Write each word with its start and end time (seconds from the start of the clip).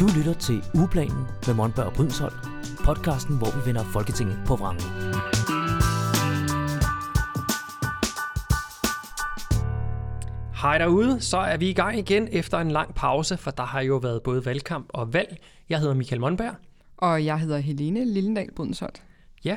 Du 0.00 0.06
lytter 0.16 0.34
til 0.34 0.64
Ugeplanen 0.74 1.26
med 1.46 1.54
Monberg 1.54 1.86
og 1.86 1.92
Brydensholt, 1.92 2.34
podcasten, 2.84 3.38
hvor 3.38 3.46
vi 3.46 3.66
vender 3.66 3.84
Folketinget 3.84 4.38
på 4.46 4.56
vrangen. 4.56 4.82
Hej 10.62 10.78
derude, 10.78 11.20
så 11.20 11.36
er 11.36 11.56
vi 11.56 11.68
i 11.68 11.72
gang 11.72 11.98
igen 11.98 12.28
efter 12.32 12.58
en 12.58 12.70
lang 12.70 12.94
pause, 12.94 13.36
for 13.36 13.50
der 13.50 13.62
har 13.62 13.80
jo 13.80 13.96
været 13.96 14.22
både 14.22 14.44
valgkamp 14.44 14.86
og 14.88 15.12
valg. 15.12 15.36
Jeg 15.68 15.78
hedder 15.78 15.94
Michael 15.94 16.20
Monberg. 16.20 16.54
Og 16.96 17.24
jeg 17.24 17.38
hedder 17.40 17.58
Helene 17.58 18.04
Lillendal 18.04 18.52
Brydensholt. 18.56 19.02
Ja, 19.44 19.56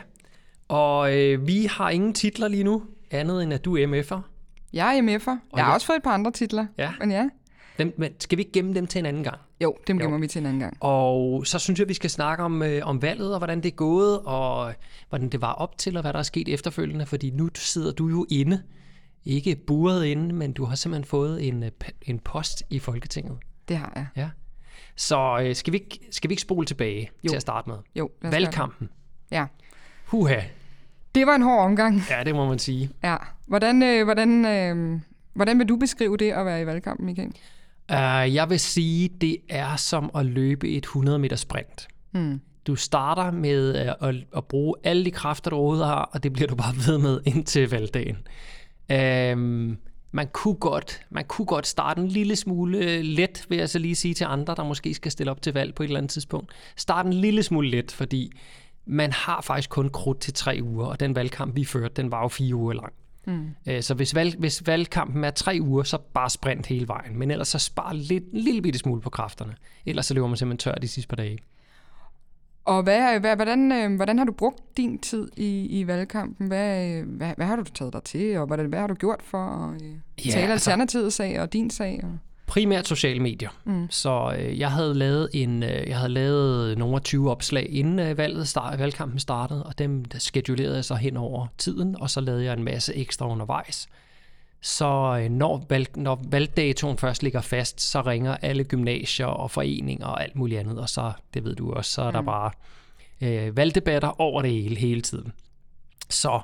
og 0.67 1.17
øh, 1.17 1.47
vi 1.47 1.65
har 1.65 1.89
ingen 1.89 2.13
titler 2.13 2.47
lige 2.47 2.63
nu, 2.63 2.83
andet 3.11 3.43
end 3.43 3.53
at 3.53 3.65
du 3.65 3.77
er 3.77 3.87
MF'er. 3.87 4.21
Jeg 4.73 4.97
er 4.97 5.01
MF'er. 5.01 5.55
Jeg 5.55 5.65
har 5.65 5.73
også 5.73 5.87
fået 5.87 5.97
et 5.97 6.03
par 6.03 6.13
andre 6.13 6.31
titler. 6.31 6.65
Ja. 6.77 6.93
Men 6.99 7.11
ja. 7.11 7.29
Dem, 7.79 7.93
men 7.97 8.11
skal 8.19 8.37
vi 8.37 8.41
ikke 8.41 8.51
gemme 8.51 8.73
dem 8.73 8.87
til 8.87 8.99
en 8.99 9.05
anden 9.05 9.23
gang? 9.23 9.37
Jo, 9.61 9.75
dem 9.87 9.97
Jo. 9.99 10.03
gemmer 10.03 10.19
vi 10.19 10.27
til 10.27 10.39
en 10.39 10.45
anden 10.45 10.59
gang. 10.59 10.77
Og 10.79 11.47
så 11.47 11.59
synes 11.59 11.79
jeg, 11.79 11.87
vi 11.89 11.93
skal 11.93 12.09
snakke 12.09 12.43
om, 12.43 12.63
øh, 12.63 12.81
om 12.87 13.01
valget, 13.01 13.33
og 13.33 13.37
hvordan 13.39 13.57
det 13.57 13.71
er 13.71 13.75
gået, 13.75 14.19
og 14.19 14.73
hvordan 15.09 15.29
det 15.29 15.41
var 15.41 15.53
op 15.53 15.77
til, 15.77 15.95
og 15.97 16.01
hvad 16.01 16.13
der 16.13 16.19
er 16.19 16.23
sket 16.23 16.49
efterfølgende. 16.49 17.05
Fordi 17.05 17.29
nu 17.29 17.49
sidder 17.55 17.91
du 17.91 18.07
jo 18.07 18.25
inde, 18.31 18.61
ikke 19.25 19.55
buret 19.67 20.05
inde, 20.05 20.35
men 20.35 20.53
du 20.53 20.65
har 20.65 20.75
simpelthen 20.75 21.05
fået 21.05 21.47
en, 21.47 21.63
øh, 21.63 21.71
en 22.01 22.19
post 22.19 22.63
i 22.69 22.79
Folketinget. 22.79 23.37
Det 23.67 23.77
har 23.77 23.91
jeg. 23.95 24.05
Ja. 24.15 24.29
Så 24.95 25.39
øh, 25.43 25.55
skal, 25.55 25.73
vi 25.73 25.77
ikke, 25.77 25.99
skal 26.11 26.29
vi 26.29 26.33
ikke 26.33 26.41
spole 26.41 26.65
tilbage 26.65 27.09
Jo. 27.23 27.29
til 27.29 27.35
at 27.35 27.41
starte 27.41 27.69
med? 27.69 27.77
Jo, 27.95 28.09
Valgkampen. 28.21 28.89
Ja. 29.31 29.45
Huha. 30.05 30.39
Det 31.15 31.27
var 31.27 31.35
en 31.35 31.41
hård 31.41 31.65
omgang. 31.65 32.01
Ja, 32.09 32.23
det 32.23 32.35
må 32.35 32.49
man 32.49 32.59
sige. 32.59 32.89
Ja. 33.03 33.15
Hvordan, 33.47 33.83
øh, 33.83 34.03
hvordan, 34.03 34.45
øh, 34.45 34.99
hvordan 35.33 35.59
vil 35.59 35.69
du 35.69 35.75
beskrive 35.75 36.17
det 36.17 36.31
at 36.31 36.45
være 36.45 36.61
i 36.61 36.65
valgkampen, 36.65 37.05
Michael? 37.05 37.31
Uh, 37.91 38.35
jeg 38.35 38.49
vil 38.49 38.59
sige, 38.59 39.09
det 39.21 39.37
er 39.49 39.75
som 39.75 40.11
at 40.15 40.25
løbe 40.25 40.69
et 40.69 40.83
100 40.83 41.19
meter 41.19 41.35
sprint. 41.35 41.87
Mm. 42.11 42.41
Du 42.67 42.75
starter 42.75 43.31
med 43.31 43.85
øh, 43.85 44.09
at, 44.09 44.15
at 44.37 44.45
bruge 44.45 44.75
alle 44.83 45.05
de 45.05 45.11
kræfter, 45.11 45.49
du 45.49 45.55
overhovedet 45.55 45.85
har, 45.85 46.09
og 46.13 46.23
det 46.23 46.33
bliver 46.33 46.47
du 46.47 46.55
bare 46.55 46.73
ved 46.87 46.97
med 46.97 47.21
indtil 47.25 47.69
valgdagen. 47.69 48.17
Um, 49.37 49.77
man, 50.11 50.27
kunne 50.33 50.55
godt, 50.55 51.01
man 51.09 51.25
kunne 51.25 51.45
godt 51.45 51.67
starte 51.67 52.01
en 52.01 52.07
lille 52.07 52.35
smule 52.35 53.01
let, 53.01 53.45
vil 53.49 53.57
jeg 53.57 53.69
så 53.69 53.79
lige 53.79 53.95
sige 53.95 54.13
til 54.13 54.25
andre, 54.25 54.55
der 54.55 54.63
måske 54.63 54.93
skal 54.93 55.11
stille 55.11 55.31
op 55.31 55.41
til 55.41 55.53
valg 55.53 55.75
på 55.75 55.83
et 55.83 55.87
eller 55.87 55.99
andet 55.99 56.11
tidspunkt. 56.11 56.51
Start 56.75 57.05
en 57.05 57.13
lille 57.13 57.43
smule 57.43 57.69
let, 57.69 57.91
fordi 57.91 58.31
man 58.85 59.11
har 59.11 59.41
faktisk 59.41 59.69
kun 59.69 59.89
krudt 59.89 60.19
til 60.19 60.33
tre 60.33 60.59
uger, 60.63 60.85
og 60.85 60.99
den 60.99 61.15
valgkamp, 61.15 61.55
vi 61.55 61.65
førte, 61.65 61.93
den 61.93 62.11
var 62.11 62.21
jo 62.21 62.27
fire 62.27 62.55
uger 62.55 62.73
lang. 62.73 62.93
Mm. 63.27 63.47
Øh, 63.67 63.81
Så 63.83 63.93
hvis, 63.93 64.15
valg, 64.15 64.35
hvis 64.39 64.67
valgkampen 64.67 65.23
er 65.23 65.31
tre 65.31 65.57
uger, 65.61 65.83
så 65.83 65.97
bare 66.13 66.29
sprint 66.29 66.65
hele 66.65 66.87
vejen. 66.87 67.17
Men 67.19 67.31
ellers 67.31 67.47
så 67.47 67.59
spar 67.59 67.93
lidt, 67.93 68.23
en 68.23 68.39
lille 68.39 68.61
bitte 68.61 68.79
smule 68.79 69.01
på 69.01 69.09
kræfterne. 69.09 69.55
Ellers 69.85 70.05
så 70.05 70.13
løber 70.13 70.27
man 70.27 70.37
simpelthen 70.37 70.71
tør 70.73 70.79
de 70.79 70.87
sidste 70.87 71.07
par 71.09 71.15
dage. 71.15 71.37
Og 72.65 72.83
hvad, 72.83 73.19
hvad, 73.19 73.35
hvordan, 73.35 73.71
øh, 73.71 73.95
hvordan 73.95 74.17
har 74.17 74.25
du 74.25 74.31
brugt 74.31 74.77
din 74.77 74.99
tid 74.99 75.29
i, 75.37 75.79
i 75.79 75.87
valgkampen? 75.87 76.47
Hvad, 76.47 76.89
øh, 76.89 77.07
hvad, 77.09 77.33
hvad 77.37 77.45
har 77.45 77.55
du 77.55 77.63
taget 77.63 77.93
dig 77.93 78.03
til, 78.03 78.37
og 78.37 78.47
hvad, 78.47 78.57
hvad 78.57 78.79
har 78.79 78.87
du 78.87 78.93
gjort 78.93 79.21
for 79.23 79.37
at 79.37 79.81
Ja, 80.25 80.31
tale 80.31 80.51
altså- 80.51 80.71
Alternativets 80.71 81.15
sag 81.15 81.39
og 81.41 81.53
din 81.53 81.69
sag? 81.69 81.99
Og... 82.03 82.17
Primært 82.51 82.87
sociale 82.87 83.19
medier. 83.19 83.49
Mm. 83.63 83.87
Så 83.89 84.35
øh, 84.37 84.59
jeg 84.59 84.71
havde 84.71 84.93
lavet 84.93 85.29
en, 85.33 85.63
øh, 85.63 85.87
jeg 85.87 85.97
havde 85.97 86.13
lavet 86.13 86.77
nogle 86.77 86.95
af 86.95 87.01
20 87.01 87.31
opslag 87.31 87.67
inden 87.69 87.99
øh, 87.99 88.17
valget 88.17 88.47
start, 88.47 88.79
valgkampen 88.79 89.19
startede, 89.19 89.63
og 89.63 89.79
dem 89.79 90.05
der 90.05 90.19
schedulerede 90.19 90.75
jeg 90.75 90.85
så 90.85 90.95
hen 90.95 91.17
over 91.17 91.47
tiden, 91.57 91.95
og 92.01 92.09
så 92.09 92.21
lavede 92.21 92.43
jeg 92.43 92.53
en 92.53 92.63
masse 92.63 92.95
ekstra 92.95 93.27
undervejs. 93.27 93.87
Så 94.61 95.19
øh, 95.21 95.29
når, 95.29 95.65
valg, 95.69 95.97
når 95.97 96.23
valgdatoen 96.29 96.97
først 96.97 97.23
ligger 97.23 97.41
fast, 97.41 97.81
så 97.81 98.01
ringer 98.01 98.37
alle 98.41 98.63
gymnasier 98.63 99.25
og 99.25 99.51
foreninger 99.51 100.07
og 100.07 100.23
alt 100.23 100.35
muligt 100.35 100.59
andet, 100.59 100.79
og 100.79 100.89
så, 100.89 101.11
det 101.33 101.43
ved 101.43 101.55
du 101.55 101.73
også, 101.73 101.91
så 101.91 102.01
er 102.01 102.11
der 102.11 102.21
bare 102.21 102.51
øh, 103.21 103.57
valgdebatter 103.57 104.21
over 104.21 104.41
det 104.41 104.51
hele, 104.51 104.75
hele 104.75 105.01
tiden. 105.01 105.33
Så 106.09 106.41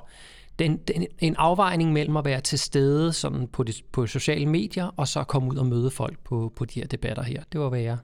den, 0.58 0.76
den, 0.76 1.06
en 1.18 1.36
afvejning 1.38 1.92
mellem 1.92 2.16
at 2.16 2.24
være 2.24 2.40
til 2.40 2.58
stede 2.58 3.12
sådan 3.12 3.48
på, 3.48 3.62
de, 3.62 3.72
på 3.92 4.06
sociale 4.06 4.46
medier, 4.46 4.94
og 4.96 5.08
så 5.08 5.24
komme 5.24 5.50
ud 5.50 5.56
og 5.56 5.66
møde 5.66 5.90
folk 5.90 6.18
på, 6.24 6.52
på 6.56 6.64
de 6.64 6.80
her 6.80 6.86
debatter 6.86 7.22
her. 7.22 7.42
Det 7.52 7.60
var, 7.60 7.68
hvad 7.68 7.80
jeg, 7.80 7.96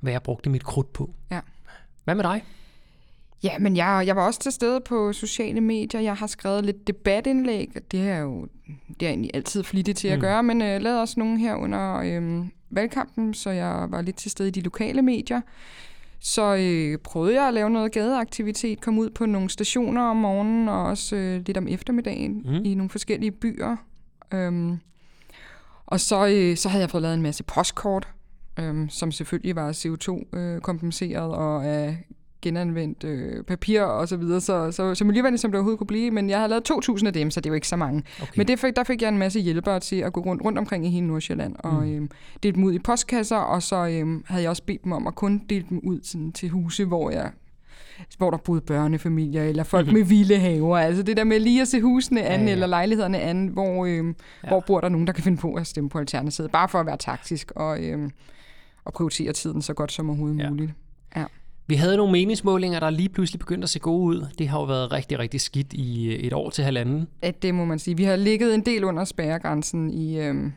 hvad 0.00 0.12
jeg 0.12 0.22
brugte 0.22 0.50
mit 0.50 0.64
krudt 0.64 0.92
på. 0.92 1.10
Ja. 1.30 1.40
Hvad 2.04 2.14
med 2.14 2.24
dig? 2.24 2.44
Ja, 3.42 3.58
men 3.58 3.76
jeg, 3.76 4.04
jeg 4.06 4.16
var 4.16 4.26
også 4.26 4.40
til 4.40 4.52
stede 4.52 4.80
på 4.80 5.12
sociale 5.12 5.60
medier. 5.60 6.00
Jeg 6.00 6.14
har 6.16 6.26
skrevet 6.26 6.64
lidt 6.64 6.86
debatindlæg. 6.86 7.70
Det 7.90 8.00
er 8.00 8.18
jo 8.18 8.48
det 9.00 9.06
er 9.06 9.10
egentlig 9.10 9.30
altid 9.34 9.62
flittig 9.62 9.96
til 9.96 10.08
at 10.08 10.18
Mm. 10.18 10.20
gøre, 10.20 10.42
men 10.42 10.60
jeg 10.60 10.76
øh, 10.76 10.82
lavede 10.82 11.00
også 11.00 11.14
nogle 11.20 11.38
her 11.38 11.54
under 11.54 11.96
øh, 11.96 12.46
valgkampen, 12.70 13.34
så 13.34 13.50
jeg 13.50 13.86
var 13.88 14.02
lidt 14.02 14.16
til 14.16 14.30
stede 14.30 14.48
i 14.48 14.50
de 14.50 14.60
lokale 14.60 15.02
medier. 15.02 15.40
Så 16.26 16.56
øh, 16.56 16.98
prøvede 16.98 17.34
jeg 17.34 17.48
at 17.48 17.54
lave 17.54 17.70
noget 17.70 17.92
gadeaktivitet, 17.92 18.80
komme 18.80 19.00
ud 19.00 19.10
på 19.10 19.26
nogle 19.26 19.50
stationer 19.50 20.02
om 20.02 20.16
morgenen, 20.16 20.68
og 20.68 20.82
også 20.84 21.16
øh, 21.16 21.42
lidt 21.46 21.56
om 21.56 21.68
eftermiddagen 21.68 22.42
Mm. 22.44 22.50
mm. 22.50 22.64
i 22.64 22.74
nogle 22.74 22.90
forskellige 22.90 23.30
byer. 23.32 23.76
Øhm, 24.34 24.78
og 25.86 26.00
så, 26.00 26.26
øh, 26.26 26.56
så 26.56 26.68
havde 26.68 26.82
jeg 26.82 26.90
fået 26.90 27.02
lavet 27.02 27.14
en 27.14 27.22
masse 27.22 27.44
postkort, 27.44 28.08
øhm, 28.58 28.88
som 28.88 29.12
selvfølgelig 29.12 29.56
var 29.56 29.72
CO2-kompenseret 29.72 31.34
og 31.34 31.64
af 31.64 32.06
genanvendt 32.44 33.04
øh, 33.04 33.42
papir 33.44 33.82
og 33.82 34.08
så 34.08 34.16
videre, 34.16 34.40
så, 34.40 34.72
så, 34.72 34.94
så 34.94 35.04
miljøvenligt 35.04 35.40
som 35.40 35.50
det 35.50 35.56
overhovedet 35.58 35.78
kunne 35.78 35.86
blive, 35.86 36.10
men 36.10 36.30
jeg 36.30 36.40
har 36.40 36.46
lavet 36.46 36.70
2.000 36.70 37.06
af 37.06 37.12
dem, 37.12 37.30
så 37.30 37.40
det 37.40 37.46
er 37.46 37.50
jo 37.50 37.54
ikke 37.54 37.68
så 37.68 37.76
mange. 37.76 38.02
Okay. 38.22 38.32
Men 38.36 38.48
det 38.48 38.58
fik, 38.58 38.76
der 38.76 38.84
fik 38.84 39.02
jeg 39.02 39.08
en 39.08 39.18
masse 39.18 39.40
hjælpere 39.40 39.80
til 39.80 39.96
at 39.96 40.12
gå 40.12 40.20
rundt, 40.20 40.44
rundt 40.44 40.58
omkring 40.58 40.86
i 40.86 40.90
hele 40.90 41.06
Nordsjælland 41.06 41.56
og 41.58 41.74
Mm. 41.82 41.92
øhm, 41.96 42.10
dele 42.42 42.54
dem 42.54 42.64
ud 42.64 42.72
i 42.72 42.78
postkasser, 42.78 43.36
og 43.36 43.62
så 43.62 43.86
øhm, 43.88 44.24
havde 44.26 44.42
jeg 44.42 44.50
også 44.50 44.62
bedt 44.62 44.84
dem 44.84 44.92
om 44.92 45.06
at 45.06 45.14
kun 45.14 45.42
dele 45.50 45.64
dem 45.70 45.80
ud 45.82 46.00
sådan, 46.02 46.32
til 46.32 46.48
huse, 46.48 46.84
hvor 46.84 47.10
jeg 47.10 47.30
hvor 48.18 48.30
der 48.30 48.38
boede 48.38 48.60
børnefamilier, 48.60 49.42
eller 49.44 49.62
folk 49.62 49.86
Mhm. 49.86 49.94
med 49.94 50.04
vilde 50.04 50.38
haver. 50.38 50.78
Altså 50.78 51.02
det 51.02 51.16
der 51.16 51.24
med 51.24 51.40
lige 51.40 51.60
at 51.62 51.68
se 51.68 51.80
husene 51.80 52.22
an, 52.22 52.40
Ja, 52.40 52.46
ja, 52.46 52.52
eller 52.52 52.66
lejlighederne 52.66 53.18
an, 53.20 53.46
hvor, 53.46 53.86
øhm, 53.86 54.14
Ja. 54.44 54.48
hvor 54.48 54.60
bor 54.66 54.80
der 54.80 54.88
nogen, 54.88 55.06
der 55.06 55.12
kan 55.12 55.24
finde 55.24 55.38
på 55.38 55.52
at 55.54 55.66
stemme 55.66 55.90
på 55.90 55.98
Alternativet. 55.98 56.50
Bare 56.50 56.68
for 56.68 56.80
at 56.80 56.86
være 56.86 56.96
taktisk 56.96 57.52
og, 57.56 57.84
øhm, 57.84 58.10
og 58.84 58.92
prioritere 58.92 59.32
tiden 59.32 59.62
så 59.62 59.74
godt 59.74 59.92
som 59.92 60.10
overhovedet 60.10 60.38
ja. 60.38 60.50
muligt. 60.50 60.72
Vi 61.66 61.74
havde 61.74 61.96
nogle 61.96 62.12
meningsmålinger, 62.12 62.80
der 62.80 62.90
lige 62.90 63.08
pludselig 63.08 63.38
begyndte 63.38 63.64
at 63.64 63.70
se 63.70 63.78
gode 63.78 64.02
ud. 64.16 64.26
Det 64.38 64.48
har 64.48 64.58
jo 64.58 64.64
været 64.64 64.92
rigtig, 64.92 65.18
rigtig 65.18 65.40
skidt 65.40 65.72
i 65.72 66.06
øh, 66.06 66.14
et 66.18 66.32
år 66.32 66.50
til 66.50 66.64
halvanden. 66.64 67.08
At 67.22 67.42
det 67.42 67.54
må 67.54 67.64
man 67.64 67.78
sige. 67.78 67.96
Vi 67.96 68.04
har 68.04 68.16
ligget 68.16 68.54
en 68.54 68.60
del 68.66 68.84
under 68.84 69.04
spærregrænsen 69.04 69.90
i, 69.90 70.18
øhm, 70.20 70.52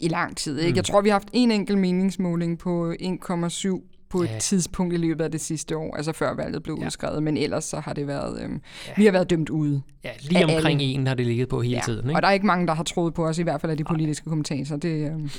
i 0.00 0.08
lang 0.08 0.36
tid. 0.36 0.58
Ikke? 0.58 0.70
Mm. 0.70 0.76
Jeg 0.76 0.84
tror, 0.84 1.00
vi 1.00 1.08
har 1.08 1.14
haft 1.14 1.28
en 1.32 1.50
enkelt 1.50 1.78
meningsmåling 1.78 2.58
på 2.58 2.92
1,7 2.92 3.88
på 4.10 4.24
Ja. 4.24 4.34
et 4.36 4.40
tidspunkt 4.42 4.94
i 4.94 4.96
løbet 4.96 5.24
af 5.24 5.30
det 5.30 5.40
sidste 5.40 5.76
år, 5.76 5.96
altså 5.96 6.12
før 6.12 6.34
valget 6.34 6.62
blev 6.62 6.74
Ja. 6.74 6.80
ja. 6.80 6.86
udskrevet, 6.86 7.22
men 7.22 7.36
ellers 7.36 7.64
så 7.64 7.80
har 7.80 7.92
det 7.92 8.06
været, 8.06 8.42
øhm, 8.42 8.52
Ja. 8.52 8.58
ja. 8.88 8.92
vi 8.96 9.04
har 9.04 9.12
været 9.12 9.30
dømt 9.30 9.50
ude. 9.50 9.82
Ja, 10.04 10.10
lige 10.20 10.44
omkring 10.44 10.80
alle. 10.80 10.94
en 10.94 11.06
har 11.06 11.14
det 11.14 11.26
ligget 11.26 11.48
på 11.48 11.60
hele 11.62 11.80
tiden. 11.84 12.04
Ikke? 12.08 12.18
Og 12.18 12.22
der 12.22 12.28
er 12.28 12.32
ikke 12.32 12.46
mange, 12.46 12.66
der 12.66 12.74
har 12.74 12.82
troet 12.82 13.14
på 13.14 13.26
os, 13.26 13.38
i 13.38 13.42
hvert 13.42 13.60
fald 13.60 13.70
af 13.70 13.76
de 13.78 13.84
politiske 13.84 14.28
kommentatorer. 14.28 14.78
Det, 14.78 15.10
øhm, 15.10 15.30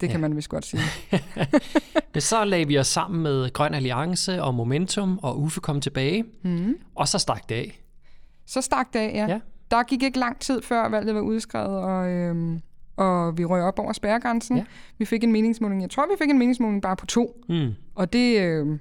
det 0.00 0.06
Ja. 0.06 0.12
kan 0.12 0.20
man 0.20 0.36
vist 0.36 0.48
godt 0.48 0.64
sige. 0.66 0.82
Men 2.14 2.20
så 2.20 2.44
lagde 2.44 2.66
vi 2.66 2.78
os 2.78 2.86
sammen 2.86 3.22
med 3.22 3.52
Grøn 3.52 3.74
Alliance 3.74 4.42
og 4.42 4.54
Momentum, 4.54 5.18
og 5.22 5.40
Uffe 5.40 5.60
kom 5.60 5.80
tilbage, 5.80 6.24
Mm. 6.42 6.74
og 6.94 7.08
så 7.08 7.18
stak 7.18 7.48
det 7.48 7.54
af. 7.54 7.80
Så 8.46 8.60
stak 8.60 8.92
det 8.92 8.98
af, 8.98 9.12
ja. 9.14 9.26
Ja. 9.32 9.40
Der 9.70 9.82
gik 9.82 10.02
ikke 10.02 10.18
lang 10.18 10.40
tid 10.40 10.62
før 10.62 10.88
valget 10.88 11.14
var 11.14 11.20
udskrevet, 11.20 11.78
og, 11.78 12.10
øhm, 12.10 12.60
og 12.96 13.38
vi 13.38 13.44
røg 13.44 13.62
op 13.62 13.78
over 13.78 13.92
spærregrænsen. 13.92 14.56
Ja. 14.56 14.64
Vi 14.98 15.04
fik 15.04 15.24
en 15.24 15.32
meningsmåling. 15.32 15.82
Jeg 15.82 15.90
tror, 15.90 16.06
vi 16.06 16.12
fik 16.24 16.30
en 16.30 16.38
meningsmåling 16.38 16.82
bare 16.82 16.96
på 16.96 17.06
to. 17.06 17.40
Mm, 17.48 17.74
Og 17.94 18.12
det, 18.12 18.40
øhm, 18.40 18.80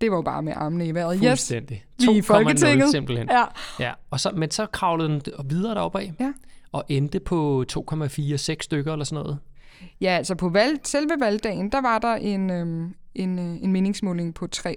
det 0.00 0.10
var 0.10 0.16
jo 0.16 0.22
bare 0.22 0.42
med 0.42 0.52
armene 0.56 0.86
i 0.86 0.94
vejret. 0.94 1.18
Yes, 1.18 1.28
fuldstændig. 1.28 1.84
vi 1.98 2.04
er 2.06 2.10
i 2.10 2.20
2,0 2.20 2.22
Folketinget. 2.22 2.90
simpelthen. 2.90 3.28
Ja. 3.30 3.44
Ja, 3.80 3.92
og 4.10 4.20
så, 4.20 4.30
men 4.36 4.50
så 4.50 4.66
kravlede 4.66 5.08
den 5.08 5.22
videre 5.44 5.74
deroppe 5.74 6.00
af, 6.00 6.12
Ja. 6.20 6.32
og 6.72 6.84
endte 6.88 7.20
på 7.20 7.64
2,46 7.72 8.56
stykker 8.60 8.92
eller 8.92 9.04
sådan 9.04 9.22
noget. 9.22 9.38
Ja, 10.00 10.10
altså 10.10 10.34
på 10.34 10.48
valg, 10.48 10.80
selve 10.84 11.12
valgdagen, 11.20 11.72
der 11.72 11.80
var 11.80 11.98
der 11.98 12.14
en, 12.14 12.50
øhm, 12.50 12.94
en, 13.14 13.38
øh, 13.38 13.62
en 13.62 13.72
meningsmåling 13.72 14.34
på 14.34 14.46
3, 14.46 14.76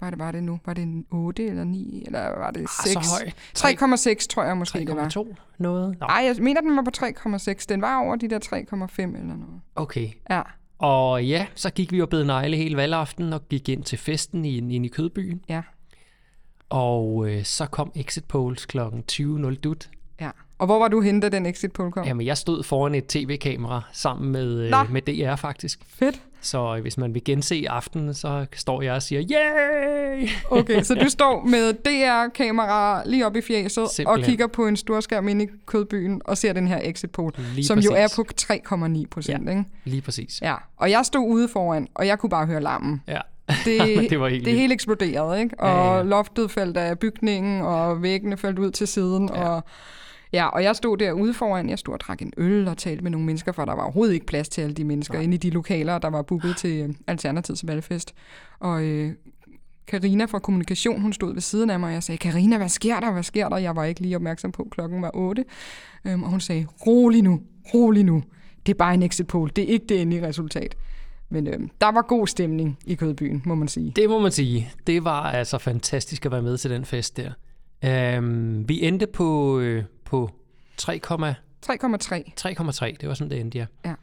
hvad 0.00 0.10
det, 0.10 0.18
var 0.18 0.32
det 0.32 0.42
nu? 0.42 0.60
Var 0.66 0.74
det 0.74 0.82
en 0.82 1.06
8 1.10 1.46
eller 1.46 1.64
9? 1.64 2.02
Eller 2.06 2.38
var 2.38 2.50
det 2.50 2.70
6? 2.84 2.96
Ah, 2.96 3.04
så 3.04 3.24
høj. 3.62 3.96
3,6 4.14 4.26
tror 4.28 4.44
jeg 4.44 4.56
måske, 4.56 4.78
det 4.78 4.96
var. 4.96 5.08
3,2 5.08 5.34
noget? 5.58 6.00
Nej, 6.00 6.22
jeg 6.24 6.36
mener, 6.40 6.60
den 6.60 6.76
var 6.76 6.82
på 6.82 6.90
3,6. 6.96 7.66
Den 7.68 7.82
var 7.82 8.04
over 8.04 8.16
de 8.16 8.30
der 8.30 8.38
3,5 8.38 9.02
eller 9.02 9.36
noget. 9.36 9.60
okay. 9.74 10.08
Ja. 10.30 10.42
Og 10.78 11.24
ja, 11.24 11.46
så 11.54 11.70
gik 11.70 11.92
vi 11.92 12.02
og 12.02 12.08
bed 12.08 12.24
negle 12.24 12.56
hele 12.56 12.76
valgaften 12.76 13.32
og 13.32 13.48
gik 13.48 13.68
ind 13.68 13.84
til 13.84 13.98
festen 13.98 14.44
i, 14.44 14.56
ind 14.56 14.86
i 14.86 14.88
Kødbyen. 14.88 15.40
Ja. 15.48 15.62
Og 16.68 17.28
øh, 17.28 17.44
så 17.44 17.66
kom 17.66 17.92
exit 17.94 18.24
polls 18.24 18.66
kl. 18.66 18.78
20.00 19.12 19.54
dut. 19.54 19.90
Ja. 20.20 20.30
Og 20.60 20.66
hvor 20.66 20.78
var 20.78 20.88
du 20.88 21.00
henne, 21.00 21.20
da 21.20 21.28
den 21.28 21.46
exit 21.46 21.72
poll 21.72 21.92
kom? 21.92 22.04
Jamen, 22.06 22.26
jeg 22.26 22.36
stod 22.38 22.62
foran 22.62 22.94
et 22.94 23.06
tv-kamera 23.06 23.82
sammen 23.92 24.32
med, 24.32 24.60
øh, 24.60 24.92
med 24.92 25.02
DR 25.02 25.36
faktisk. 25.36 25.80
Fedt. 25.98 26.20
Så 26.40 26.74
øh, 26.76 26.82
hvis 26.82 26.98
man 26.98 27.14
vil 27.14 27.24
gense 27.24 27.56
i 27.56 27.64
aften, 27.64 28.14
så 28.14 28.46
står 28.56 28.82
jeg 28.82 28.94
og 28.94 29.02
siger, 29.02 29.22
yay! 29.30 30.28
Okay, 30.50 30.82
så 30.82 30.94
du 30.94 31.08
står 31.08 31.44
med 31.44 31.72
DR-kamera 31.72 33.02
lige 33.06 33.26
op 33.26 33.36
i 33.36 33.40
fjeset 33.40 33.90
Simpelthen. 33.90 34.06
og 34.06 34.28
kigger 34.28 34.46
på 34.46 34.66
en 34.66 34.76
stor 34.76 35.00
skærm 35.00 35.28
inde 35.28 35.44
i 35.44 35.48
kødbyen 35.66 36.20
og 36.24 36.38
ser 36.38 36.52
den 36.52 36.68
her 36.68 36.80
exit 36.82 37.10
poll, 37.10 37.32
Lige 37.54 37.66
som 37.66 37.78
jo 37.78 37.90
er 37.92 38.08
præcis. 38.16 38.46
på 38.46 38.84
3,9 38.84 39.04
procent. 39.10 39.44
Ja. 39.46 39.50
Ikke? 39.50 39.64
Lige 39.84 40.02
præcis. 40.02 40.40
Ja, 40.42 40.54
og 40.76 40.90
jeg 40.90 41.04
stod 41.06 41.28
ude 41.28 41.48
foran, 41.48 41.88
og 41.94 42.06
jeg 42.06 42.18
kunne 42.18 42.30
bare 42.30 42.46
høre 42.46 42.60
larmen. 42.60 43.02
Ja. 43.08 43.20
Det, 43.64 43.80
Det 44.10 44.20
var 44.20 44.28
helt 44.28 44.44
det 44.44 44.52
hele 44.54 44.74
eksploderede, 44.74 45.40
ikke? 45.42 45.54
Og 45.60 45.68
ja. 45.68 45.96
ja. 45.96 46.02
loftet 46.02 46.50
faldt 46.50 46.76
af 46.76 46.98
bygningen, 46.98 47.62
og 47.62 48.02
væggene 48.02 48.36
faldt 48.36 48.58
ud 48.58 48.70
til 48.70 48.86
siden, 48.86 49.30
Ja. 49.34 49.48
og 49.48 49.64
Ja, 50.32 50.46
og 50.46 50.62
jeg 50.62 50.76
stod 50.76 50.96
derude 50.96 51.34
foran, 51.34 51.68
jeg 51.68 51.78
stod 51.78 51.94
og 51.94 52.00
drak 52.00 52.22
en 52.22 52.32
øl 52.36 52.68
og 52.68 52.78
talte 52.78 53.02
med 53.02 53.10
nogle 53.10 53.26
mennesker, 53.26 53.52
for 53.52 53.64
der 53.64 53.74
var 53.74 53.82
overhovedet 53.82 54.14
ikke 54.14 54.26
plads 54.26 54.48
til 54.48 54.62
alle 54.62 54.74
de 54.74 54.84
mennesker 54.84 55.14
Nej. 55.14 55.22
inde 55.22 55.34
i 55.34 55.38
de 55.38 55.50
lokaler, 55.50 55.98
der 55.98 56.08
var 56.08 56.22
booket 56.22 56.56
til 56.56 56.80
øh, 56.80 56.94
Alternativets 57.06 57.66
valgfest. 57.66 58.14
Og 58.60 58.84
øh, 58.84 59.12
Karina 59.86 60.24
fra 60.24 60.38
Kommunikation, 60.38 61.00
hun 61.00 61.12
stod 61.12 61.32
ved 61.32 61.40
siden 61.40 61.70
af 61.70 61.80
mig, 61.80 61.86
og 61.88 61.94
jeg 61.94 62.02
sagde, 62.02 62.18
Karina, 62.18 62.56
hvad 62.56 62.68
sker 62.68 63.00
der, 63.00 63.12
hvad 63.12 63.22
sker 63.22 63.48
der? 63.48 63.56
Jeg 63.56 63.76
var 63.76 63.84
ikke 63.84 64.00
lige 64.00 64.16
opmærksom 64.16 64.52
på, 64.52 64.68
klokken 64.70 65.02
var 65.02 65.10
8. 65.14 65.44
Øhm, 66.04 66.22
og 66.22 66.30
hun 66.30 66.40
sagde, 66.40 66.66
rolig 66.86 67.22
nu, 67.22 67.40
rolig 67.74 68.04
nu. 68.04 68.22
Det 68.66 68.72
er 68.72 68.78
bare 68.78 68.94
en 68.94 69.02
exit 69.02 69.26
poll, 69.26 69.50
det 69.56 69.64
er 69.64 69.68
ikke 69.68 69.86
det 69.88 70.00
endelige 70.00 70.28
resultat. 70.28 70.76
Men 71.28 71.46
øhm, 71.46 71.70
der 71.80 71.92
var 71.92 72.02
god 72.02 72.26
stemning 72.26 72.78
i 72.86 72.94
Kødbyen, 72.94 73.42
må 73.44 73.54
man 73.54 73.68
sige. 73.68 73.92
Det 73.96 74.08
må 74.08 74.18
man 74.18 74.32
sige. 74.32 74.70
Det 74.86 75.04
var 75.04 75.22
altså 75.22 75.58
fantastisk 75.58 76.26
at 76.26 76.32
være 76.32 76.42
med 76.42 76.58
til 76.58 76.70
den 76.70 76.84
fest 76.84 77.16
der. 77.16 77.32
Øhm, 77.84 78.68
vi 78.68 78.86
endte 78.86 79.06
på, 79.06 79.58
øh, 79.60 79.84
på 80.10 80.30
3,3. 80.82 80.90
3,3, 81.66 82.96
Det 83.00 83.08
var 83.08 83.14
sådan, 83.14 83.30
det 83.30 83.40
endte, 83.40 83.58
ja. 83.58 83.66
Ja. 83.84 83.94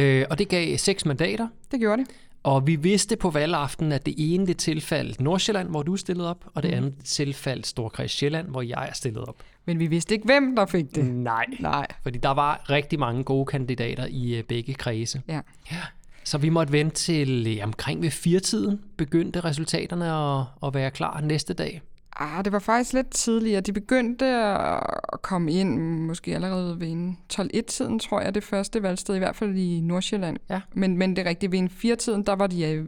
Øh, 0.00 0.26
og 0.30 0.38
det 0.38 0.48
gav 0.48 0.76
seks 0.78 1.04
mandater. 1.06 1.48
det 1.70 1.80
gjorde 1.80 2.02
det. 2.02 2.10
Og 2.42 2.66
vi 2.66 2.76
vidste 2.76 3.16
på 3.16 3.30
valgaften, 3.30 3.92
at 3.92 4.06
det 4.06 4.14
ene 4.16 4.46
det 4.46 4.56
tilfaldt 4.56 5.20
Nordsjælland, 5.20 5.68
hvor 5.68 5.82
du 5.82 5.96
stillede 5.96 6.30
op, 6.30 6.44
og 6.54 6.62
det 6.62 6.70
Mm. 6.70 6.76
andet 6.76 6.94
tilfaldt 7.04 7.66
Storkreds 7.66 8.10
Sjælland, 8.12 8.48
hvor 8.48 8.62
jeg 8.62 8.88
er 8.88 8.94
stillet 8.94 9.24
op. 9.24 9.36
Men 9.64 9.78
vi 9.78 9.86
vidste 9.86 10.14
ikke, 10.14 10.24
hvem 10.26 10.56
der 10.56 10.66
fik 10.66 10.94
det. 10.94 11.04
Nej. 11.04 11.44
Nej. 11.60 11.86
Fordi 12.02 12.18
der 12.18 12.28
var 12.30 12.70
rigtig 12.70 12.98
mange 12.98 13.24
gode 13.24 13.46
kandidater 13.46 14.06
i 14.10 14.34
øh, 14.34 14.42
begge 14.44 14.74
kredse. 14.74 15.22
Ja. 15.28 15.40
ja. 15.72 15.76
Så 16.24 16.38
vi 16.38 16.48
måtte 16.48 16.72
vente 16.72 16.96
til 16.96 17.56
øh, 17.58 17.64
omkring 17.64 18.02
ved 18.02 18.10
firetiden, 18.10 18.80
begyndte 18.96 19.40
resultaterne 19.40 20.12
at, 20.12 20.44
at 20.66 20.74
være 20.74 20.90
klar 20.90 21.20
næste 21.20 21.54
dag. 21.54 21.82
Ah, 22.16 22.44
det 22.44 22.52
var 22.52 22.58
faktisk 22.58 22.92
lidt 22.92 23.10
tidligere. 23.10 23.60
De 23.60 23.72
begyndte 23.72 24.26
at 24.26 25.22
komme 25.22 25.52
ind, 25.52 26.00
måske 26.00 26.34
allerede 26.34 26.80
ved 26.80 26.88
en 26.88 27.18
12-1-tiden, 27.32 27.98
tror 27.98 28.20
jeg, 28.20 28.34
det 28.34 28.44
første 28.44 28.82
valgsted, 28.82 29.14
i 29.14 29.18
hvert 29.18 29.36
fald 29.36 29.56
i 29.56 29.80
Nordsjælland. 29.80 30.36
Ja. 30.50 30.60
Men, 30.72 30.96
men 30.96 31.16
det 31.16 31.26
er 31.26 31.28
rigtigt, 31.28 31.52
ved 31.52 31.58
en 31.58 31.68
4-tiden, 31.68 32.26
der 32.26 32.32
var 32.32 32.46
de 32.46 32.64
øh, 32.64 32.86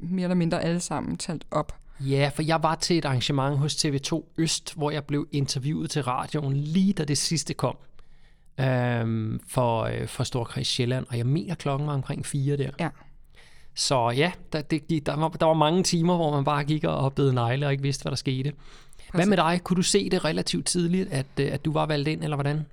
mere 0.00 0.24
eller 0.24 0.34
mindre 0.34 0.62
alle 0.62 0.80
sammen 0.80 1.16
talt 1.16 1.46
op. 1.50 1.76
Ja, 2.00 2.30
for 2.34 2.42
jeg 2.42 2.62
var 2.62 2.74
til 2.74 2.98
et 2.98 3.04
arrangement 3.04 3.58
hos 3.58 3.84
TV2 3.84 4.34
Øst, 4.38 4.74
hvor 4.74 4.90
jeg 4.90 5.04
blev 5.04 5.28
interviewet 5.32 5.90
til 5.90 6.02
radioen 6.02 6.56
lige 6.56 6.92
da 6.92 7.04
det 7.04 7.18
sidste 7.18 7.54
kom 7.54 7.76
øhm, 8.60 9.40
for, 9.48 9.82
øh, 9.82 10.06
for 10.06 10.24
Storkreds 10.24 10.66
Sjælland, 10.66 11.06
og 11.08 11.18
jeg 11.18 11.26
mener 11.26 11.54
klokken 11.54 11.86
var 11.86 11.94
omkring 11.94 12.26
fire 12.26 12.56
der. 12.56 12.70
Ja. 12.80 12.88
Så 13.76 14.10
ja, 14.10 14.32
der, 14.52 14.62
det, 14.62 15.06
der, 15.06 15.16
var, 15.16 15.28
der 15.28 15.46
var 15.46 15.54
mange 15.54 15.82
timer, 15.82 16.16
hvor 16.16 16.34
man 16.34 16.44
bare 16.44 16.64
gik 16.64 16.84
og 16.84 16.96
oplevede 16.96 17.34
negle 17.34 17.66
og 17.66 17.72
ikke 17.72 17.82
vidste, 17.82 18.02
hvad 18.02 18.10
der 18.10 18.16
skete. 18.16 18.52
Hvad 19.12 19.26
med 19.26 19.36
dig? 19.36 19.60
Kunne 19.64 19.76
du 19.76 19.82
se 19.82 20.08
det 20.10 20.24
relativt 20.24 20.66
tidligt, 20.66 21.12
at, 21.12 21.26
øh, 21.40 21.52
at 21.52 21.64
du 21.64 21.72
var 21.72 21.86
valgt 21.86 22.08
ind, 22.08 22.22
eller 22.24 22.36
hvordan? 22.36 22.66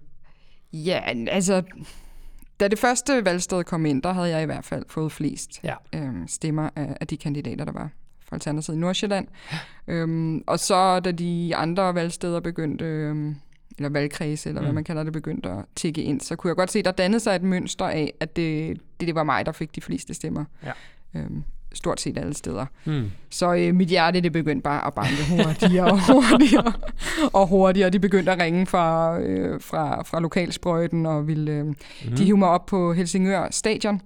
Ja, 0.73 1.01
altså, 1.27 1.63
da 2.59 2.67
det 2.67 2.79
første 2.79 3.25
valgsted 3.25 3.63
kom 3.63 3.85
ind, 3.85 4.01
der 4.01 4.13
havde 4.13 4.29
jeg 4.29 4.43
i 4.43 4.45
hvert 4.45 4.65
fald 4.65 4.85
fået 4.89 5.11
flest 5.11 5.59
Ja. 5.63 5.75
øhm, 5.93 6.27
stemmer 6.27 6.69
af, 6.75 6.97
af 7.01 7.07
de 7.07 7.17
kandidater, 7.17 7.65
der 7.65 7.71
var 7.71 7.89
fra 8.25 8.35
Alternativet 8.35 8.77
i 8.77 8.79
Nordsjælland. 8.79 9.27
Øhm, 9.87 10.43
og 10.47 10.59
så 10.59 10.99
da 10.99 11.11
de 11.11 11.55
andre 11.55 11.95
valgsteder 11.95 12.39
begyndte, 12.39 12.85
øhm, 12.85 13.35
eller 13.77 13.89
valgkredse, 13.89 14.49
eller 14.49 14.61
mm. 14.61 14.65
hvad 14.65 14.73
man 14.73 14.83
kalder 14.83 15.03
det, 15.03 15.13
begyndte 15.13 15.49
at 15.49 15.65
tikke 15.75 16.03
ind, 16.03 16.21
så 16.21 16.35
kunne 16.35 16.49
jeg 16.49 16.55
godt 16.55 16.71
se, 16.71 16.81
der 16.83 16.91
dannede 16.91 17.19
sig 17.19 17.35
et 17.35 17.43
mønster 17.43 17.85
af, 17.85 18.13
at 18.19 18.35
det, 18.35 18.77
det, 18.99 19.07
det 19.07 19.15
var 19.15 19.23
mig, 19.23 19.45
der 19.45 19.51
fik 19.51 19.75
de 19.75 19.81
fleste 19.81 20.13
stemmer. 20.13 20.45
Ja. 20.63 20.71
Øhm, 21.15 21.43
stort 21.73 22.01
set 22.01 22.17
alle 22.17 22.33
steder. 22.33 22.65
Hmm. 22.83 23.11
Så 23.29 23.53
øh, 23.53 23.75
mit 23.75 23.87
hjerte, 23.87 24.21
det 24.21 24.31
begyndte 24.31 24.63
bare 24.63 24.87
at 24.87 24.93
banke 24.93 25.11
hurtigere 25.29 25.91
og 25.91 25.99
hurtigere 26.13 26.73
og 27.33 27.47
hurtigere. 27.47 27.89
De 27.89 27.99
begyndte 27.99 28.31
at 28.31 28.39
ringe 28.41 28.65
fra, 28.65 29.19
øh, 29.19 29.61
fra, 29.61 30.03
fra 30.03 30.19
lokalsprøjten 30.19 31.05
og 31.05 31.27
ville, 31.27 31.51
øh, 31.51 31.65
mm. 31.65 31.75
de 32.17 32.23
hive 32.23 32.37
mig 32.37 32.49
op 32.49 32.65
på 32.65 32.93
Helsingør 32.93 33.47
Stadion, 33.51 34.01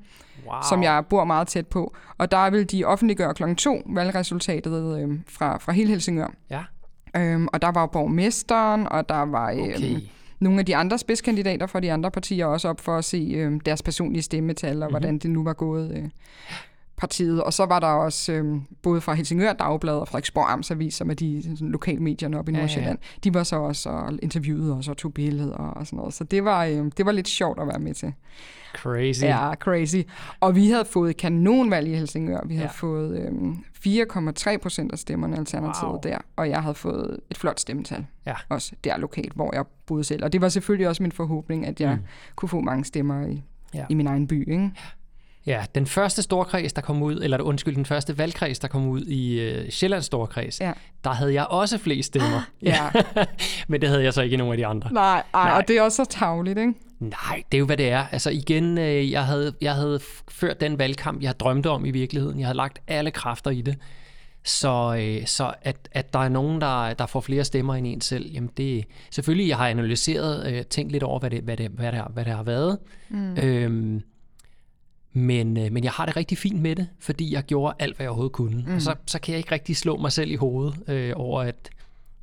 Wow. 0.45 0.55
som 0.69 0.83
jeg 0.83 1.03
bor 1.09 1.23
meget 1.25 1.47
tæt 1.47 1.67
på. 1.67 1.95
Og 2.17 2.31
der 2.31 2.49
vil 2.49 2.71
de 2.71 2.83
offentliggøre 2.85 3.33
klokken 3.33 3.55
to 3.55 3.81
valgresultatet 3.85 4.99
øh, 5.01 5.19
fra, 5.29 5.57
fra 5.57 5.71
hele 5.71 5.89
Helsingør. 5.89 6.27
Ja, 6.49 6.63
Øhm, 7.17 7.47
og 7.53 7.61
der 7.61 7.71
var 7.71 7.85
borgmesteren, 7.85 8.87
og 8.91 9.09
der 9.09 9.21
var 9.25 9.51
øh, 9.51 9.57
okay. 9.57 9.99
nogle 10.39 10.59
af 10.59 10.65
de 10.65 10.75
andre 10.75 10.97
spidskandidater 10.97 11.67
fra 11.67 11.79
de 11.79 11.91
andre 11.91 12.11
partier 12.11 12.45
også 12.45 12.69
op 12.69 12.81
for 12.81 12.97
at 12.97 13.05
se 13.05 13.33
øh, 13.37 13.59
deres 13.65 13.81
personlige 13.81 14.21
stemmetal, 14.21 14.69
og 14.69 14.75
Mhm. 14.75 14.79
mm-hmm. 14.81 14.91
hvordan 14.93 15.17
det 15.17 15.29
nu 15.31 15.43
var 15.43 15.53
gået 15.53 15.91
øh, 15.97 16.09
partiet. 16.97 17.43
Og 17.43 17.53
så 17.53 17.65
var 17.65 17.79
der 17.79 17.87
også 17.87 18.31
øh, 18.33 18.61
både 18.81 19.01
fra 19.01 19.13
Helsingør 19.13 19.53
Dagblad 19.53 19.93
og 19.93 20.07
Frederiksborg 20.07 20.51
Amtsavis, 20.51 20.93
som 20.93 21.09
er 21.09 21.13
de 21.13 21.43
sådan, 21.43 21.69
lokalmedierne 21.71 22.39
oppe 22.39 22.51
i 22.51 22.55
Ja, 22.55 22.57
ja, 22.57 22.61
ja. 22.61 22.65
Nordsjælland. 22.65 22.97
De 23.23 23.33
var 23.33 23.43
så 23.43 23.55
også 23.55 23.89
og 23.89 24.13
interviewede 24.21 24.73
os 24.77 24.87
og 24.87 24.97
tog 24.97 25.13
billeder 25.13 25.55
og 25.55 25.87
sådan 25.87 25.97
noget. 25.97 26.13
Så 26.13 26.23
det 26.23 26.43
var, 26.43 26.65
øh, 26.65 26.91
det 26.97 27.05
var 27.05 27.11
lidt 27.11 27.27
sjovt 27.27 27.59
at 27.59 27.67
være 27.67 27.79
med 27.79 27.93
til. 27.93 28.13
Crazy. 28.75 29.23
Ja, 29.23 29.53
crazy. 29.55 29.95
Og 30.39 30.55
vi 30.55 30.69
havde 30.69 30.85
fået 30.85 31.09
et 31.09 31.17
kanonvalg 31.17 31.87
i 31.87 31.93
Helsingør. 31.95 32.39
Vi 32.45 32.55
havde 32.55 32.67
Ja. 32.67 32.71
fået 32.87 33.19
øhm, 33.21 33.55
4,3 33.73 34.57
procent 34.57 34.91
af 34.91 34.97
stemmerne 34.99 35.37
alternativet 35.37 35.91
Wow. 35.91 35.99
der. 36.03 36.17
Og 36.35 36.49
jeg 36.49 36.61
havde 36.61 36.75
fået 36.75 37.19
et 37.31 37.37
flot 37.37 37.59
stemmetal. 37.59 38.05
Ja. 38.25 38.33
Også 38.49 38.71
der 38.83 38.97
lokalt, 38.97 39.33
hvor 39.33 39.55
jeg 39.55 39.65
boede 39.85 40.03
selv. 40.03 40.23
Og 40.23 40.33
det 40.33 40.41
var 40.41 40.49
selvfølgelig 40.49 40.87
også 40.87 41.03
min 41.03 41.11
forhåbning, 41.11 41.65
at 41.65 41.81
jeg 41.81 41.95
Mm. 41.95 42.01
kunne 42.35 42.49
få 42.49 42.61
mange 42.61 42.85
stemmer 42.85 43.27
i, 43.27 43.43
Ja. 43.73 43.79
ja. 43.79 43.85
i 43.89 43.93
min 43.93 44.07
egen 44.07 44.27
by. 44.27 44.39
Ikke? 44.51 44.63
Ja, 44.63 44.69
den 45.75 45.85
første 45.85 46.21
storkreds, 46.21 46.73
der 46.73 46.81
kom 46.81 47.01
ud, 47.01 47.15
eller 47.23 47.41
undskyld, 47.41 47.75
den 47.75 47.85
første 47.85 48.17
valgkreds, 48.17 48.59
der 48.59 48.67
kom 48.67 48.87
ud 48.87 49.01
i 49.01 49.39
øh, 49.39 49.69
Sjællands 49.69 50.05
Storkreds, 50.05 50.61
Ja. 50.61 50.71
der 51.03 51.09
havde 51.09 51.33
jeg 51.33 51.45
også 51.45 51.77
flest 51.77 52.07
stemmer. 52.07 52.41
Ja. 52.61 52.79
Men 53.67 53.81
det 53.81 53.89
havde 53.89 54.03
jeg 54.03 54.13
så 54.13 54.21
ikke 54.21 54.33
i 54.33 54.37
nogen 54.37 54.51
af 54.51 54.57
de 54.57 54.65
andre. 54.65 54.93
Nej, 54.93 55.23
ej, 55.33 55.49
Nej. 55.49 55.57
og 55.57 55.67
det 55.67 55.77
er 55.77 55.81
også 55.81 55.95
så 55.95 56.05
tavligt, 56.19 56.59
ikke? 56.59 56.73
Nej, 56.99 57.43
det 57.51 57.57
er 57.57 57.59
jo, 57.59 57.65
hvad 57.65 57.77
det 57.77 57.89
er. 57.89 58.05
Altså 58.11 58.29
igen, 58.29 58.77
øh, 58.77 59.11
jeg 59.11 59.25
havde, 59.25 59.53
jeg 59.61 59.73
havde 59.75 59.99
ført 60.29 60.61
den 60.61 60.79
valgkamp, 60.79 61.21
jeg 61.21 61.39
drømte 61.39 61.69
om 61.69 61.85
i 61.85 61.91
virkeligheden. 61.91 62.39
Jeg 62.39 62.47
havde 62.47 62.57
lagt 62.57 62.79
alle 62.87 63.11
kræfter 63.11 63.51
i 63.51 63.61
det. 63.61 63.75
Så, 64.45 64.95
øh, 64.99 65.27
så 65.27 65.53
at, 65.61 65.75
at 65.91 66.13
der 66.13 66.19
er 66.19 66.29
nogen, 66.29 66.61
der, 66.61 66.93
der 66.93 67.05
får 67.05 67.21
flere 67.21 67.43
stemmer 67.43 67.75
end 67.75 67.87
en 67.87 68.01
selv, 68.01 68.31
jamen 68.33 68.49
det 68.57 68.85
selvfølgelig, 69.11 69.47
jeg 69.49 69.57
har 69.57 69.67
analyseret, 69.67 70.53
øh, 70.53 70.63
tænkt 70.65 70.91
lidt 70.91 71.03
over, 71.03 71.19
hvad 71.19 71.29
det, 71.29 71.41
hvad 71.41 71.57
det, 71.57 71.71
hvad 71.71 71.91
det, 71.91 71.99
har, 71.99 72.11
hvad 72.13 72.25
det 72.25 72.33
har 72.33 72.43
været. 72.43 72.77
Mm. 73.09 73.37
Øhm, 73.37 74.01
men, 75.13 75.57
øh, 75.57 75.71
men 75.71 75.83
jeg 75.83 75.91
har 75.91 76.05
det 76.05 76.17
rigtig 76.17 76.37
fint 76.37 76.61
med 76.61 76.75
det, 76.75 76.87
fordi 76.99 77.33
jeg 77.33 77.43
gjorde 77.43 77.75
alt, 77.79 77.95
hvad 77.95 78.03
jeg 78.03 78.09
overhovedet 78.09 78.33
kunne. 78.33 78.63
Mm. 78.67 78.75
Og 78.75 78.81
så, 78.81 78.95
så 79.05 79.19
kan 79.19 79.31
jeg 79.31 79.37
ikke 79.37 79.51
rigtig 79.51 79.77
slå 79.77 79.97
mig 79.97 80.11
selv 80.11 80.31
i 80.31 80.35
hovedet 80.35 80.89
øh, 80.89 81.13
over, 81.15 81.41
at, 81.41 81.69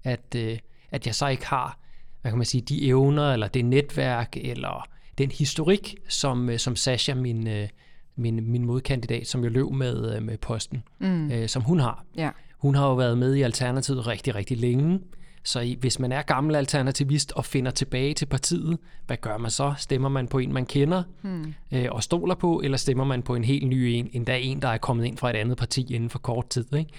at, 0.05 0.35
øh, 0.37 0.59
at 0.91 1.07
jeg 1.07 1.15
så 1.15 1.27
ikke 1.27 1.47
har, 1.47 1.79
hvad 2.23 2.33
kan 2.33 2.39
man 2.39 2.45
sige, 2.45 2.61
de 2.61 2.87
evner, 2.87 3.33
eller 3.33 3.49
det 3.49 3.65
netværk, 3.65 4.37
eller 4.37 4.89
den 5.19 5.31
historik, 5.31 5.95
som, 6.09 6.51
øh, 6.51 6.59
som 6.59 6.77
Sasha, 6.77 7.15
min, 7.15 7.47
øh, 7.47 7.69
min, 8.17 8.51
min 8.51 8.65
modkandidat, 8.65 9.27
som 9.27 9.45
jeg 9.45 9.51
løb 9.51 9.71
med, 9.71 10.17
øh, 10.17 10.23
med 10.23 10.39
posten, 10.39 10.83
mm. 10.99 11.31
øh, 11.31 11.49
som 11.49 11.63
hun 11.63 11.81
har. 11.81 12.05
Ja. 12.17 12.31
Hun 12.65 12.75
har 12.75 12.87
jo 12.87 12.95
været 12.95 13.19
med 13.19 13.35
i 13.35 13.43
Alternativet 13.43 14.07
rigtig, 14.07 14.35
rigtig 14.35 14.59
længe. 14.59 15.01
Så 15.43 15.77
hvis 15.81 15.99
man 15.99 16.13
er 16.13 16.23
gammel 16.23 16.57
alternativist 16.57 17.33
og 17.33 17.45
finder 17.45 17.71
tilbage 17.71 18.15
til 18.15 18.27
partiet, 18.27 18.79
hvad 19.07 19.17
gør 19.17 19.39
man 19.39 19.51
så? 19.51 19.75
Stemmer 19.79 20.09
man 20.09 20.29
på 20.29 20.39
en, 20.39 20.53
man 20.53 20.67
kender 20.67 21.03
hmm. 21.23 21.55
øh, 21.73 21.87
og 21.91 22.03
stoler 22.03 22.35
på, 22.35 22.61
eller 22.65 22.79
stemmer 22.79 23.05
man 23.05 23.23
på 23.23 23.35
en 23.35 23.45
helt 23.45 23.67
ny 23.67 23.75
en, 23.75 24.11
endda 24.13 24.39
en, 24.39 24.63
der 24.63 24.69
er 24.69 24.79
kommet 24.79 25.05
ind 25.05 25.19
fra 25.19 25.31
et 25.31 25.37
andet 25.37 25.59
parti 25.59 25.95
inden 25.95 26.11
for 26.11 26.19
kort 26.19 26.49
tid? 26.49 26.75
Ikke? 26.75 26.91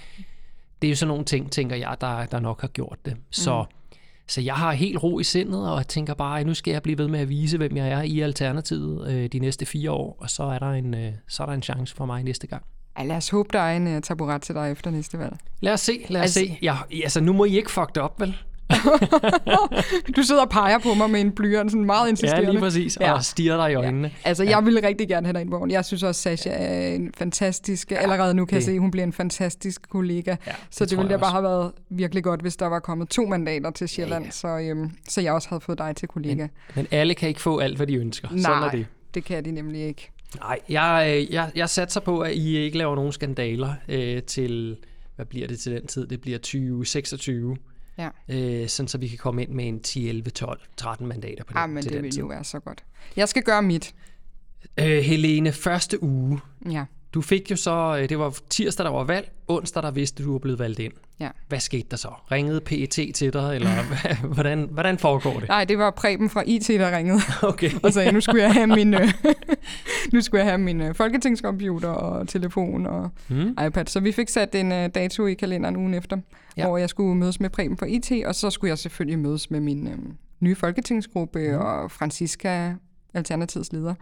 Det 0.81 0.88
er 0.88 0.89
jo 0.89 0.95
sådan 0.95 1.07
nogle 1.07 1.25
ting, 1.25 1.51
tænker 1.51 1.75
jeg, 1.75 1.98
der, 2.01 2.25
der 2.25 2.39
nok 2.39 2.62
har 2.62 2.67
gjort 2.67 2.98
det. 3.05 3.17
Så, 3.31 3.62
mm. 3.62 3.98
så 4.27 4.41
jeg 4.41 4.55
har 4.55 4.72
helt 4.72 5.03
ro 5.03 5.19
i 5.19 5.24
sindet, 5.24 5.69
og 5.69 5.77
jeg 5.77 5.88
tænker 5.88 6.13
bare, 6.13 6.39
at 6.39 6.45
nu 6.45 6.53
skal 6.53 6.72
jeg 6.72 6.84
blive 6.84 6.98
ved 6.98 7.07
med 7.07 7.19
at 7.19 7.29
vise, 7.29 7.57
hvem 7.57 7.77
jeg 7.77 7.88
er 7.88 8.01
i 8.01 8.19
Alternativet 8.19 9.12
øh, 9.13 9.29
de 9.29 9.39
næste 9.39 9.65
fire 9.65 9.91
år, 9.91 10.17
og 10.19 10.29
så 10.29 10.43
er 10.43 10.60
der 10.60 10.72
en, 10.72 10.93
øh, 10.93 11.13
så 11.27 11.43
er 11.43 11.48
der 11.48 11.53
en 11.53 11.63
chance 11.63 11.95
for 11.95 12.05
mig 12.05 12.24
næste 12.24 12.48
gang. 12.48 12.63
Ej, 12.98 13.06
lad 13.06 13.16
os 13.16 13.30
håbe, 13.30 13.50
der 13.54 13.60
er 13.60 13.78
en 13.78 13.96
uh, 13.96 14.02
taburet 14.02 14.42
til 14.42 14.56
dig 14.56 14.72
efter 14.72 14.92
næste 14.92 15.20
valg. 15.20 15.36
Lad 15.62 15.74
os 15.74 15.82
se, 15.82 16.06
lad 16.10 16.22
os 16.22 16.24
Altså- 16.24 16.40
se. 16.40 16.58
Jeg, 16.62 16.78
altså, 17.04 17.22
nu 17.22 17.34
må 17.34 17.46
I 17.46 17.58
ikke 17.58 17.72
fuck 17.72 17.96
det 17.96 18.04
op, 18.04 18.20
vel? 18.20 18.36
Du 20.18 20.24
sidder 20.24 20.42
og 20.42 20.50
peger 20.50 20.78
på 20.80 20.94
mig 20.94 21.10
med 21.10 21.22
en 21.22 21.32
blyant, 21.32 21.72
sådan 21.72 21.86
meget 21.86 22.06
Ja, 22.06 22.10
insisterende. 22.10 22.52
lige 22.52 22.60
præcis. 22.60 22.98
Ja. 23.02 23.06
Ja. 23.06 23.14
Og 23.14 23.24
stiger 23.25 23.58
dig 23.58 23.72
i 23.72 23.75
øjnene. 23.75 24.12
Altså, 24.24 24.44
jeg 24.44 24.66
ville 24.66 24.88
rigtig 24.88 25.08
gerne 25.08 25.28
have 25.28 25.34
dig 25.34 25.42
ind 25.42 25.50
på 25.50 25.68
Jeg 25.70 25.86
synes 25.86 26.04
også, 26.04 26.22
Sasha 26.22 26.50
er 26.50 26.88
en 26.96 27.12
fantastisk... 27.18 27.92
Ja, 27.92 27.96
allerede 27.96 28.34
nu 28.34 28.46
kan 28.46 28.54
jeg 28.54 28.60
det- 28.60 28.66
se, 28.66 28.72
at 28.72 28.80
hun 28.80 28.92
bliver 28.92 29.04
en 29.04 29.14
fantastisk 29.14 29.90
kollega. 29.90 30.36
Ja, 30.48 30.52
så 30.70 30.86
det, 30.86 30.90
tror 30.92 30.98
ville 30.98 31.12
jeg 31.12 31.20
da 31.20 31.24
bare 31.24 31.32
have 31.32 31.44
været 31.44 31.72
virkelig 31.90 32.24
godt, 32.24 32.42
hvis 32.42 32.56
der 32.56 32.66
var 32.68 32.80
kommet 32.80 33.10
to 33.10 33.25
mandater 33.25 33.72
til 33.72 33.90
Sjælland, 33.90 34.24
Ja, 34.24 34.28
ja. 34.28 34.32
Så, 34.32 34.48
øhm, 34.70 34.92
så 35.10 35.22
jeg 35.22 35.34
også 35.34 35.50
havde 35.50 35.62
fået 35.62 35.78
dig 35.78 35.96
til 35.96 36.08
kollega. 36.08 36.48
Men 36.75 36.88
alle 36.92 37.14
kan 37.16 37.30
ikke 37.30 37.42
få 37.42 37.60
alt, 37.60 37.78
hvad 37.78 37.88
de 37.88 37.96
ønsker. 37.96 38.28
Sådan 38.28 38.46
er 38.46 38.50
Nej, 38.60 38.70
det. 38.72 38.86
det 39.14 39.24
kan 39.25 39.46
de 39.46 39.52
nemlig 39.52 39.82
ikke. 39.82 40.12
Nej, 40.39 40.60
jeg, 40.70 41.13
øh, 41.17 41.34
jeg, 41.34 41.51
jeg 41.55 41.70
satser 41.70 42.00
på, 42.01 42.20
at 42.20 42.34
I 42.34 42.58
ikke 42.58 42.77
laver 42.77 42.96
nogen 42.96 43.12
skandaler 43.12 43.74
øh, 43.89 44.24
til, 44.24 44.77
hvad 45.15 45.25
bliver 45.25 45.48
det 45.48 45.60
til 45.60 45.72
den 45.72 45.88
tid? 45.88 46.08
Det 46.08 46.22
bliver 46.22 46.38
2026. 46.38 47.58
Ja. 47.98 48.10
Øh, 48.29 48.67
sådan 48.67 48.88
så 48.88 48.98
vi 48.98 49.08
kan 49.08 49.17
komme 49.17 49.41
ind 49.44 49.51
med 49.51 49.67
en 49.67 49.79
10, 49.79 50.10
11, 50.10 50.29
12, 50.29 50.60
13 50.77 51.08
mandater 51.08 51.44
på 51.44 51.50
den, 51.53 51.58
Ah, 51.58 51.70
men 51.70 51.84
til 51.84 51.89
det 51.91 51.96
den 51.96 52.03
vil 52.03 52.12
tid. 52.12 52.20
jo 52.20 52.27
være 52.27 52.44
så 52.44 52.60
godt. 52.60 52.84
Jeg 53.15 53.29
skal 53.29 53.44
gøre 53.44 53.62
mit. 53.62 53.94
Øh, 54.79 54.86
Helene, 55.03 55.51
første 55.51 56.03
uge. 56.03 56.39
Ja. 56.72 56.86
Du 57.13 57.22
fik 57.22 57.51
jo 57.51 57.55
så, 57.55 57.98
øh, 58.01 58.10
det 58.10 58.20
var 58.20 58.38
tirsdag, 58.50 58.86
der 58.86 58.91
var 58.91 59.03
valg. 59.03 59.32
Onsdag, 59.48 59.84
der 59.84 59.91
vidste 59.91 60.24
du, 60.24 60.27
du 60.27 60.32
var 60.32 60.39
blevet 60.39 60.60
valgt 60.60 60.79
ind. 60.79 60.94
Ja. 61.20 61.29
Hvad 61.48 61.60
skete 61.60 61.88
der 61.91 61.98
så? 61.98 62.08
Ringede 62.32 62.62
PET 62.62 62.89
til 63.15 63.34
dig, 63.34 63.55
eller 63.55 63.70
hvordan, 64.34 64.67
hvordan 64.72 64.98
foregår 64.98 65.39
det? 65.39 65.50
Nej, 65.50 65.65
det 65.65 65.77
var 65.77 65.91
Preben 65.91 66.29
fra 66.29 66.44
IT, 66.46 66.67
der 66.67 66.98
ringede 66.98 67.20
Okay. 67.41 67.72
og 67.84 67.94
sagde, 67.94 68.12
nu 68.12 68.22
skulle 68.22 68.44
jeg 68.44 68.53
have 68.53 68.67
min, 68.67 68.94
øh, 68.94 69.13
nu 70.13 70.21
skulle 70.21 70.39
jeg 70.43 70.51
have 70.51 70.57
min 70.57 70.81
øh, 70.81 70.95
folketingscomputer 70.95 71.89
og 71.89 72.27
telefon 72.27 72.85
og 72.85 73.09
Hmm? 73.27 73.50
iPad. 73.67 73.85
Så 73.85 74.00
vi 74.00 74.12
fik 74.12 74.29
sat 74.29 74.55
en 74.55 74.71
øh, 74.71 74.89
dato 74.95 75.25
i 75.25 75.33
kalenderen 75.33 75.75
ugen 75.75 75.93
efter, 75.93 76.17
Ja. 76.57 76.67
hvor 76.67 76.77
jeg 76.77 76.89
skulle 76.89 77.15
mødes 77.15 77.39
med 77.39 77.50
Preben 77.50 77.77
fra 77.77 77.85
IT, 77.85 78.12
og 78.25 78.35
så 78.35 78.50
skulle 78.50 78.69
jeg 78.69 78.77
selvfølgelig 78.77 79.19
mødes 79.19 79.51
med 79.51 79.59
min 79.59 79.88
øh, 79.88 79.97
nye 80.39 80.55
folketingsgruppe 80.55 81.39
mm. 81.51 81.57
og 81.59 81.91
Francisca, 81.91 82.75
Alternativets 83.13 83.74
leder, 83.74 83.93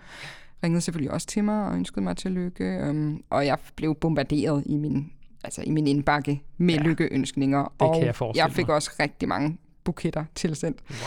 ringede 0.63 0.81
selvfølgelig 0.81 1.11
også 1.11 1.27
til 1.27 1.43
mig 1.43 1.67
og 1.67 1.75
ønskede 1.75 2.01
mig 2.03 2.17
tillykke. 2.17 2.63
Øhm, 2.63 3.21
og 3.29 3.45
jeg 3.45 3.57
blev 3.75 3.95
bombarderet 3.95 4.63
i 4.65 4.75
min, 4.77 5.11
altså 5.43 5.61
i 5.65 5.71
min 5.71 5.87
indbakke 5.87 6.43
med 6.57 6.73
Ja. 6.75 6.81
lykkeønskninger. 6.81 7.63
kan 7.63 7.87
og 7.87 8.05
jeg 8.05 8.15
jeg 8.35 8.51
fik 8.51 8.67
mig. 8.67 8.75
også 8.75 8.91
rigtig 8.99 9.29
mange 9.29 9.57
buketter 9.85 10.25
tilsendt 10.35 10.77
Wow. 10.89 10.97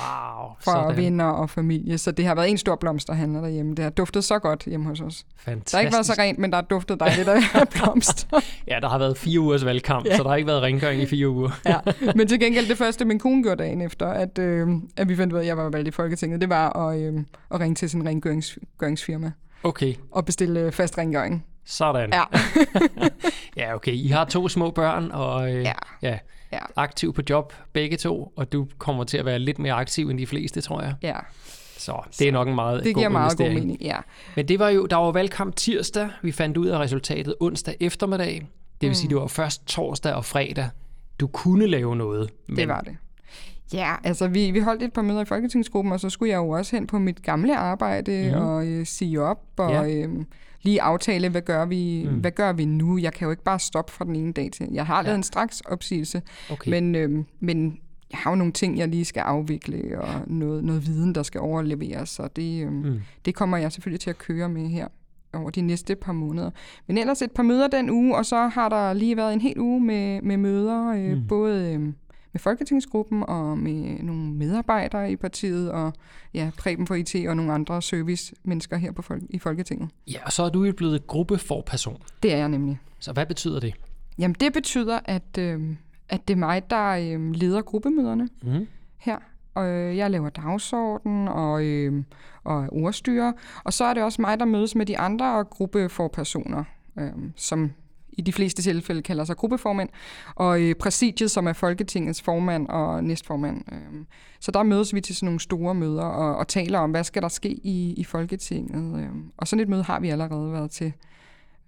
fra 0.64 0.82
sådan. 0.82 0.96
venner 0.96 1.24
og 1.24 1.50
familie. 1.50 1.98
Så 1.98 2.10
det 2.10 2.26
har 2.26 2.34
været 2.34 2.50
en 2.50 2.58
stor 2.58 2.76
blomsterhandler 2.76 3.40
derhjemme. 3.40 3.74
Det 3.74 3.82
har 3.82 3.90
duftet 3.90 4.24
så 4.24 4.38
godt 4.38 4.64
hjemme 4.64 4.86
hos 4.86 5.00
os. 5.00 5.26
Fantastisk. 5.36 5.72
Der 5.72 5.76
har 5.78 5.80
ikke 5.82 5.92
været 5.92 6.06
så 6.06 6.14
rent, 6.18 6.38
men 6.38 6.50
der 6.50 6.56
har 6.56 6.62
duftet 6.62 7.00
dejligt 7.00 7.28
af 7.28 7.38
blomster. 7.74 8.40
Ja, 8.68 8.78
der 8.82 8.88
har 8.88 8.98
været 8.98 9.18
fire 9.18 9.40
ugers 9.40 9.64
valgkamp, 9.64 10.06
ja. 10.06 10.16
Så 10.16 10.22
der 10.22 10.28
har 10.28 10.36
ikke 10.36 10.46
været 10.46 10.62
rengøring 10.62 11.02
i 11.02 11.06
fire 11.06 11.28
uger. 11.28 11.60
ja. 11.66 11.78
Men 12.16 12.28
til 12.28 12.40
gengæld 12.40 12.68
det 12.68 12.78
første, 12.78 13.04
min 13.04 13.18
kone 13.18 13.42
gjorde 13.42 13.62
dagen 13.62 13.80
efter, 13.82 14.06
at, 14.06 14.38
øh, 14.38 14.68
at 14.96 15.08
vi 15.08 15.16
fandt 15.16 15.32
ud 15.32 15.38
af, 15.38 15.42
at 15.42 15.46
jeg 15.48 15.56
var 15.56 15.70
valgt 15.70 15.88
i 15.88 15.90
Folketinget, 15.90 16.40
det 16.40 16.48
var 16.48 16.76
at, 16.88 16.98
øh, 17.00 17.14
at 17.50 17.60
ringe 17.60 17.74
til 17.74 17.90
sin 17.90 18.06
rengøringsfirma 18.06 19.32
Okay, 19.62 19.94
og 20.10 20.24
bestille 20.24 20.60
øh, 20.60 20.72
fast 20.72 20.98
rengøring. 20.98 21.44
Sådan. 21.66 22.10
Ja. 22.12 22.22
Ja, 23.56 23.74
okay. 23.74 23.92
I 23.92 24.06
har 24.08 24.24
to 24.24 24.48
små 24.48 24.70
børn, 24.70 25.10
og 25.12 25.52
øh, 25.54 25.62
Ja. 25.62 25.72
ja, 26.02 26.18
Ja. 26.52 26.58
aktiv 26.76 27.12
på 27.12 27.22
job 27.30 27.52
begge 27.72 27.96
to, 27.96 28.32
og 28.36 28.52
du 28.52 28.66
kommer 28.78 29.04
til 29.04 29.18
at 29.18 29.24
være 29.24 29.38
lidt 29.38 29.58
mere 29.58 29.72
aktiv 29.72 30.08
end 30.10 30.18
de 30.18 30.26
fleste, 30.26 30.60
tror 30.60 30.82
jeg. 30.82 30.94
Ja, 31.02 31.16
Så 31.78 32.02
det 32.18 32.28
er 32.28 32.32
nok 32.32 32.48
en 32.48 32.54
meget 32.54 32.84
det 32.84 32.94
god 32.94 33.00
giver 33.00 33.08
meget 33.08 33.36
god 33.38 33.48
mening. 33.48 33.80
Ja. 33.80 33.96
Men 34.36 34.48
det 34.48 34.58
var 34.58 34.68
jo, 34.68 34.86
der 34.86 34.96
var 34.96 35.12
valgkamp 35.12 35.56
tirsdag. 35.56 36.08
Vi 36.22 36.32
fandt 36.32 36.56
ud 36.56 36.66
af 36.66 36.78
resultatet 36.78 37.34
onsdag 37.40 37.74
eftermiddag. 37.80 38.34
Det 38.34 38.80
vil 38.80 38.88
Mm. 38.90 38.94
sige, 38.94 39.08
det 39.08 39.16
var 39.16 39.26
først 39.26 39.66
torsdag 39.66 40.12
og 40.14 40.24
fredag. 40.24 40.68
Du 41.20 41.26
kunne 41.26 41.66
lave 41.66 41.96
noget. 41.96 42.30
Men, 42.48 42.56
Det 42.56 42.68
var 42.68 42.80
det. 42.80 42.96
Ja, 43.72 43.94
altså 44.04 44.28
vi, 44.28 44.50
vi 44.50 44.60
holdt 44.60 44.82
et 44.82 44.92
par 44.92 45.02
møder 45.02 45.20
i 45.22 45.24
Folketingsgruppen, 45.24 45.92
og 45.92 46.00
så 46.00 46.10
skulle 46.10 46.30
jeg 46.32 46.36
jo 46.38 46.48
også 46.48 46.76
hen 46.76 46.86
på 46.86 46.98
mit 46.98 47.22
gamle 47.22 47.56
arbejde 47.56 48.26
Mhm. 48.30 48.38
mm. 48.42 48.46
og 48.46 48.66
øh, 48.66 48.86
sige 48.86 49.22
op 49.22 49.38
og 49.58 49.70
Ja. 49.70 49.82
ja. 49.82 49.88
øh, 50.06 50.08
lige 50.66 50.82
aftale, 50.82 51.28
hvad 51.28 51.42
gør, 51.42 51.64
vi, 51.66 52.06
Mm. 52.10 52.16
hvad 52.16 52.30
gør 52.30 52.52
vi 52.52 52.64
nu? 52.64 52.98
Jeg 52.98 53.12
kan 53.12 53.24
jo 53.24 53.30
ikke 53.30 53.42
bare 53.42 53.58
stoppe 53.58 53.92
fra 53.92 54.04
den 54.04 54.16
ene 54.16 54.32
dag 54.32 54.50
til. 54.52 54.68
Jeg 54.72 54.86
har 54.86 55.02
lavet 55.02 55.12
Ja. 55.12 55.16
en 55.16 55.22
straks 55.22 55.60
opsigelse, 55.60 56.22
Okay. 56.50 56.70
men, 56.70 56.94
øh, 56.94 57.24
men 57.40 57.78
jeg 58.10 58.18
har 58.18 58.30
jo 58.30 58.36
nogle 58.36 58.52
ting, 58.52 58.78
jeg 58.78 58.88
lige 58.88 59.04
skal 59.04 59.20
afvikle, 59.20 60.00
og 60.00 60.08
noget, 60.26 60.64
noget 60.64 60.86
viden, 60.86 61.14
der 61.14 61.22
skal 61.22 61.40
overleveres, 61.40 62.08
så 62.08 62.28
det, 62.36 62.62
øh, 62.66 62.72
Mm. 62.72 63.00
det 63.24 63.34
kommer 63.34 63.56
jeg 63.56 63.72
selvfølgelig 63.72 64.00
til 64.00 64.10
at 64.10 64.18
køre 64.18 64.48
med 64.48 64.68
her 64.68 64.88
over 65.34 65.50
de 65.50 65.60
næste 65.60 65.94
par 65.96 66.12
måneder. 66.12 66.50
Men 66.86 66.98
ellers 66.98 67.22
et 67.22 67.30
par 67.30 67.42
møder 67.42 67.68
den 67.68 67.90
uge, 67.90 68.16
og 68.16 68.26
så 68.26 68.36
har 68.48 68.68
der 68.68 68.92
lige 68.92 69.16
været 69.16 69.32
en 69.32 69.40
hel 69.40 69.58
uge 69.60 69.80
med, 69.80 70.22
med 70.22 70.36
møder, 70.36 70.86
øh, 70.88 71.16
mm. 71.16 71.26
både 71.26 71.72
øh, 71.74 71.92
med 72.32 72.40
Folketingsgruppen 72.40 73.22
og 73.28 73.58
med 73.58 74.02
nogle 74.02 74.32
medarbejdere 74.32 75.10
i 75.12 75.16
partiet, 75.16 75.70
og 75.72 75.92
ja, 76.34 76.50
Preben 76.58 76.86
for 76.86 76.94
IT 76.94 77.14
og 77.28 77.36
nogle 77.36 77.52
andre 77.52 77.82
service-mennesker 77.82 78.76
her 78.76 78.92
på 78.92 79.02
Fol- 79.02 79.26
i 79.30 79.38
Folketinget. 79.38 79.90
Ja, 80.06 80.18
og 80.24 80.32
så 80.32 80.42
er 80.42 80.48
du 80.48 80.64
jo 80.64 80.72
blevet 80.76 81.06
gruppeforperson. 81.06 82.02
Det 82.22 82.32
er 82.32 82.36
jeg 82.36 82.48
nemlig. 82.48 82.78
Så 82.98 83.12
hvad 83.12 83.26
betyder 83.26 83.60
det? 83.60 83.74
Jamen 84.18 84.34
det 84.40 84.52
betyder, 84.52 85.00
at, 85.04 85.38
øh, 85.38 85.76
at 86.08 86.28
det 86.28 86.34
er 86.34 86.38
mig, 86.38 86.70
der 86.70 86.88
øh, 86.88 87.30
leder 87.34 87.62
gruppemøderne 87.62 88.28
Mm. 88.42 88.66
her. 88.98 89.18
Og 89.54 89.66
øh, 89.68 89.96
jeg 89.96 90.10
laver 90.10 90.28
dagsorden 90.28 91.28
og, 91.28 91.64
øh, 91.64 92.02
og 92.44 92.64
er 92.64 92.68
ordstyrer. 92.72 93.32
Og 93.64 93.72
så 93.72 93.84
er 93.84 93.94
det 93.94 94.02
også 94.02 94.22
mig, 94.22 94.38
der 94.40 94.44
mødes 94.44 94.74
med 94.74 94.86
de 94.86 94.98
andre 94.98 95.44
gruppeforpersoner, 95.44 96.64
øh, 96.98 97.10
som 97.36 97.72
i 98.16 98.22
de 98.22 98.32
fleste 98.32 98.62
tilfælde 98.62 99.02
kalder 99.02 99.24
sig 99.24 99.36
gruppeformænd. 99.36 99.88
Og 100.34 100.62
øh, 100.62 100.74
præsidiet, 100.74 101.30
som 101.30 101.46
er 101.46 101.52
Folketingets 101.52 102.22
formand 102.22 102.68
og 102.68 103.04
næstformand. 103.04 103.64
Øh, 103.72 104.04
så 104.40 104.50
der 104.50 104.62
mødes 104.62 104.94
vi 104.94 105.00
til 105.00 105.16
sådan 105.16 105.26
nogle 105.26 105.40
store 105.40 105.74
møder 105.74 106.04
og, 106.04 106.36
og 106.36 106.48
taler 106.48 106.78
om, 106.78 106.90
hvad 106.90 107.04
skal 107.04 107.22
der 107.22 107.28
ske 107.28 107.48
i, 107.48 107.94
i 107.96 108.04
Folketinget. 108.04 109.00
Øh, 109.00 109.10
og 109.36 109.48
sådan 109.48 109.62
et 109.62 109.68
møde 109.68 109.82
har 109.82 110.00
vi 110.00 110.08
allerede 110.08 110.52
været 110.52 110.70
til. 110.70 110.92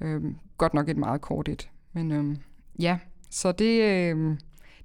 Øh, 0.01 0.23
godt 0.59 0.75
nok 0.75 0.89
et 0.89 0.97
meget 0.97 1.21
kort 1.21 1.49
et. 1.49 1.71
Men 1.93 2.13
øh, 2.13 2.37
ja, 2.79 2.99
så 3.31 3.53
det, 3.53 3.83
øh, 3.83 4.37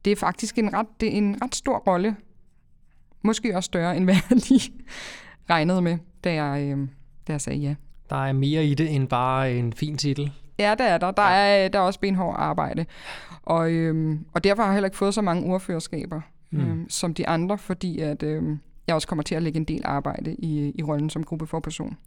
det 0.06 0.12
er 0.12 0.16
faktisk 0.16 0.58
en 0.58 0.74
ret, 0.74 0.88
det 1.00 1.14
er 1.14 1.18
en 1.18 1.38
ret 1.42 1.56
stor 1.56 1.78
rolle, 1.78 2.16
Måske 3.24 3.56
også 3.56 3.68
større, 3.68 3.98
end 3.98 4.04
hvad 4.04 4.16
jeg 4.30 4.50
lige 4.50 4.74
regnede 5.50 5.82
med, 5.82 5.98
da 6.24 6.34
jeg, 6.44 6.64
øh, 6.64 6.88
da 7.28 7.32
jeg 7.32 7.42
sagde 7.42 7.60
ja. 7.60 7.76
Der 8.10 8.16
er 8.16 8.34
mere 8.34 8.66
i 8.66 8.74
det 8.74 8.96
end 8.96 9.08
bare 9.08 9.54
en 9.54 9.74
fin 9.74 9.98
titel. 9.98 10.32
Ja, 10.60 10.76
der 10.78 10.84
er 10.84 10.98
der. 10.98 11.12
Der 11.12 11.22
er, 11.24 11.68
der 11.68 11.80
er 11.80 11.84
også 11.84 12.00
benhård 12.00 12.36
arbejde. 12.40 12.86
Og, 13.44 13.72
øh, 13.72 14.20
og 14.34 14.44
derfor 14.44 14.62
har 14.64 14.70
jeg 14.70 14.74
heller 14.76 14.88
ikke 14.88 14.98
fået 14.98 15.14
så 15.14 15.22
mange 15.22 15.54
ordførerskaber 15.54 16.22
Mm. 16.52 16.60
øh, 16.60 16.86
som 16.90 17.14
de 17.14 17.28
andre, 17.28 17.58
fordi 17.58 18.00
at, 18.00 18.24
øh, 18.24 18.44
jeg 18.88 18.96
også 18.96 19.08
kommer 19.08 19.24
til 19.24 19.36
at 19.36 19.44
lægge 19.44 19.58
en 19.58 19.64
del 19.66 19.82
arbejde 19.86 20.36
i, 20.36 20.72
i 20.76 20.84
rollen 20.84 21.10
som 21.10 21.24
gruppeforperson. 21.24 21.98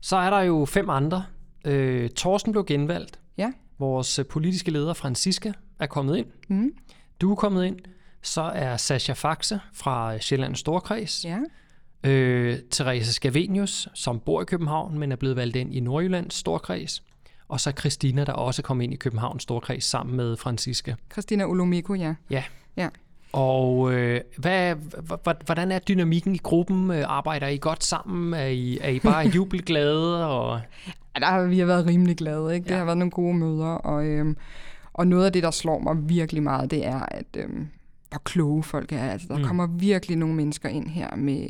Så 0.00 0.16
er 0.16 0.30
der 0.30 0.40
jo 0.40 0.64
fem 0.64 0.90
andre. 0.90 1.24
Øh, 1.66 2.10
Torsten 2.10 2.52
blev 2.52 2.64
genvalgt. 2.66 3.20
Ja. 3.38 3.52
Vores 3.78 4.18
øh, 4.18 4.26
politiske 4.26 4.70
leder, 4.70 4.94
Francisca, 4.94 5.52
er 5.80 5.86
kommet 5.86 6.16
ind. 6.16 6.26
Mm. 6.48 6.70
Du 7.20 7.30
er 7.30 7.34
kommet 7.34 7.64
ind. 7.64 7.78
Så 8.22 8.42
er 8.42 8.76
Sascha 8.76 9.12
Faxe 9.12 9.60
fra 9.72 10.18
Sjællands 10.18 10.58
Storkreds. 10.58 11.24
Ja. 11.24 11.38
Øh, 12.04 12.58
Therese 12.70 13.12
Scavenius, 13.12 13.88
som 13.94 14.20
bor 14.20 14.42
i 14.42 14.44
København, 14.44 14.98
men 14.98 15.12
er 15.12 15.16
blevet 15.16 15.36
valgt 15.36 15.56
ind 15.56 15.74
i 15.74 15.80
Nordjyllands 15.80 16.34
Storkreds. 16.34 17.02
Og 17.48 17.60
så 17.60 17.72
Christina, 17.78 18.24
der 18.24 18.32
også 18.32 18.62
kom 18.62 18.80
ind 18.80 18.92
i 18.92 18.96
Københavns 18.96 19.42
Storkreds 19.42 19.84
sammen 19.84 20.16
med 20.16 20.36
Francisca. 20.36 20.94
Christina 21.12 21.44
Olomiko, 21.44 21.94
ja. 21.94 22.14
Og 23.32 23.92
øh, 23.92 24.20
hvad, 24.38 24.74
hvordan 25.44 25.72
er 25.72 25.78
dynamikken 25.78 26.34
i 26.34 26.38
gruppen? 26.38 26.90
Øh, 26.90 27.04
Arbejder 27.06 27.46
I 27.48 27.56
godt 27.56 27.84
sammen? 27.84 28.34
Er 28.34 28.46
I, 28.46 28.78
er 28.80 28.88
I 28.88 29.00
bare 29.00 29.26
jubelglade? 29.36 30.26
Og... 30.28 30.60
Ja, 31.14 31.20
der 31.20 31.26
har 31.26 31.44
vi 31.44 31.58
har 31.58 31.66
været 31.66 31.86
rimelig 31.86 32.16
glade. 32.16 32.54
Ikke? 32.54 32.64
Det 32.64 32.70
Ja. 32.70 32.76
har 32.76 32.84
været 32.84 32.98
nogle 32.98 33.10
gode 33.10 33.34
møder, 33.34 33.66
og, 33.66 34.06
øhm, 34.06 34.36
og 34.92 35.06
noget 35.06 35.26
af 35.26 35.32
det, 35.32 35.42
der 35.42 35.50
slår 35.50 35.78
mig 35.78 36.08
virkelig 36.08 36.42
meget, 36.42 36.70
det 36.70 36.86
er, 36.86 37.00
at 37.00 37.26
øhm, 37.36 37.68
hvor 38.10 38.20
kloge 38.24 38.62
folk 38.62 38.92
er. 38.92 39.10
Altså, 39.10 39.28
der 39.28 39.38
mm. 39.38 39.44
kommer 39.44 39.66
virkelig 39.66 40.16
nogle 40.16 40.34
mennesker 40.34 40.68
ind 40.68 40.88
her 40.88 41.16
med, 41.16 41.46